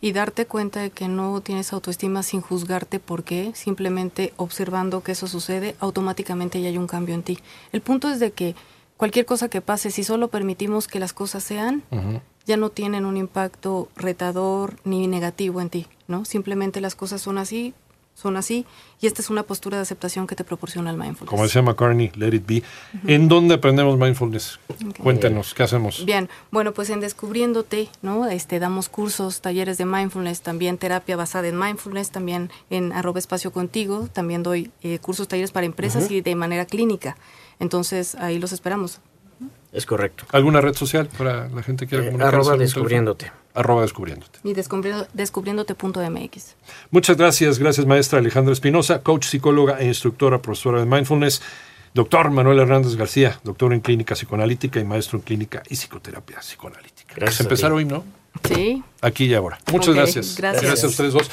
Y 0.01 0.11
darte 0.11 0.47
cuenta 0.47 0.81
de 0.81 0.91
que 0.91 1.07
no 1.07 1.41
tienes 1.41 1.73
autoestima 1.73 2.25
sin 2.25 2.41
juzgarte 2.41 2.99
porque 2.99 3.53
simplemente 3.55 4.33
observando 4.37 5.03
que 5.05 5.13
eso 5.13 5.29
sucede, 5.29 5.77
automáticamente 5.79 6.61
ya 6.61 6.69
hay 6.69 6.77
un 6.77 6.89
cambio 6.89 7.15
en 7.15 7.23
ti. 7.23 7.39
El 7.71 7.81
punto 7.81 8.11
es 8.11 8.19
de 8.19 8.33
que 8.33 8.57
cualquier 8.97 9.25
cosa 9.25 9.49
que 9.49 9.61
pase, 9.61 9.93
si 9.93 10.03
solo 10.03 10.29
permitimos 10.29 10.89
que 10.89 10.99
las 10.99 11.13
cosas 11.13 11.45
sean, 11.45 11.85
ya 12.45 12.57
no 12.57 12.71
tienen 12.71 13.05
un 13.05 13.17
impacto 13.17 13.89
retador 13.95 14.79
ni 14.83 15.07
negativo 15.07 15.61
en 15.61 15.71
ti, 15.71 15.87
¿no? 16.09 16.25
Simplemente 16.25 16.81
las 16.81 16.97
cosas 16.97 17.23
son 17.23 17.39
así, 17.39 17.73
son 18.21 18.37
así, 18.37 18.67
y 19.01 19.07
esta 19.07 19.23
es 19.23 19.31
una 19.31 19.45
postura 19.45 19.77
de 19.77 19.83
aceptación 19.83 20.27
que 20.27 20.35
te 20.35 20.43
proporciona 20.43 20.91
el 20.91 20.97
mindfulness. 20.97 21.31
Como 21.31 21.45
decía 21.45 21.63
McCartney, 21.63 22.11
let 22.17 22.35
it 22.35 22.45
be. 22.45 22.65
¿En 23.07 23.29
dónde 23.29 23.55
aprendemos 23.55 23.97
mindfulness? 23.97 24.59
Cuéntenos, 25.01 25.55
¿qué 25.55 25.63
hacemos? 25.63 26.05
Bien, 26.05 26.29
bueno, 26.51 26.75
pues 26.75 26.91
en 26.91 26.99
Descubriéndote, 26.99 27.89
¿no? 28.03 28.27
Este, 28.27 28.59
damos 28.59 28.89
cursos, 28.89 29.41
talleres 29.41 29.79
de 29.79 29.85
mindfulness, 29.85 30.41
también 30.41 30.79
terapia 30.79 31.17
basada 31.17 31.47
en 31.47 31.57
mindfulness, 31.57 32.11
también 32.11 32.51
en 32.71 32.93
arroba 32.93 33.21
espacio 33.21 33.53
contigo, 33.53 34.09
también 34.13 34.43
doy 34.43 34.73
eh, 34.83 34.99
cursos, 34.99 35.29
talleres 35.29 35.53
para 35.53 35.67
empresas 35.67 36.11
y 36.11 36.21
de 36.21 36.35
manera 36.35 36.67
clínica. 36.67 37.17
Entonces, 37.61 38.17
ahí 38.17 38.41
los 38.41 38.51
esperamos. 38.51 39.01
Es 39.73 39.87
correcto. 39.87 40.25
¿Alguna 40.33 40.61
red 40.61 40.75
social 40.75 41.09
para 41.17 41.49
la 41.49 41.63
gente 41.63 41.87
que 41.87 41.91
quiera 41.91 42.05
eh, 42.05 42.07
comunicarse? 42.09 42.37
arroba 42.37 42.57
descubriéndote. 42.57 43.31
Arroba 43.59 43.83
descubriéndote. 43.83 44.39
Y 44.45 44.55
descubriéndote.mx. 44.55 46.57
Muchas 46.91 47.17
gracias. 47.17 47.59
Gracias, 47.59 47.87
maestra 47.87 48.21
Alejandra 48.21 48.53
Espinosa, 48.53 49.03
coach, 49.03 49.25
psicóloga 49.25 49.81
e 49.81 49.87
instructora, 49.87 50.41
profesora 50.41 50.81
de 50.81 50.87
mindfulness. 50.87 51.43
Doctor 51.95 52.31
Manuel 52.31 52.61
Hernández 52.61 52.95
García, 52.95 53.41
doctor 53.43 53.73
en 53.73 53.81
clínica 53.81 54.15
psicoanalítica 54.15 54.79
y 54.79 54.85
maestro 54.85 55.19
en 55.19 55.25
clínica 55.25 55.63
y 55.69 55.75
psicoterapia 55.75 56.39
psicoanalítica. 56.39 57.15
Gracias. 57.17 57.41
empezar 57.41 57.73
hoy, 57.73 57.85
¿no? 57.85 58.05
Sí. 58.45 58.85
Aquí 59.01 59.25
y 59.25 59.35
ahora. 59.35 59.59
Muchas 59.73 59.95
gracias. 59.95 60.37
Gracias. 60.37 60.63
Gracias 60.63 60.85
a 60.85 60.87
ustedes 60.87 61.13
dos. 61.13 61.31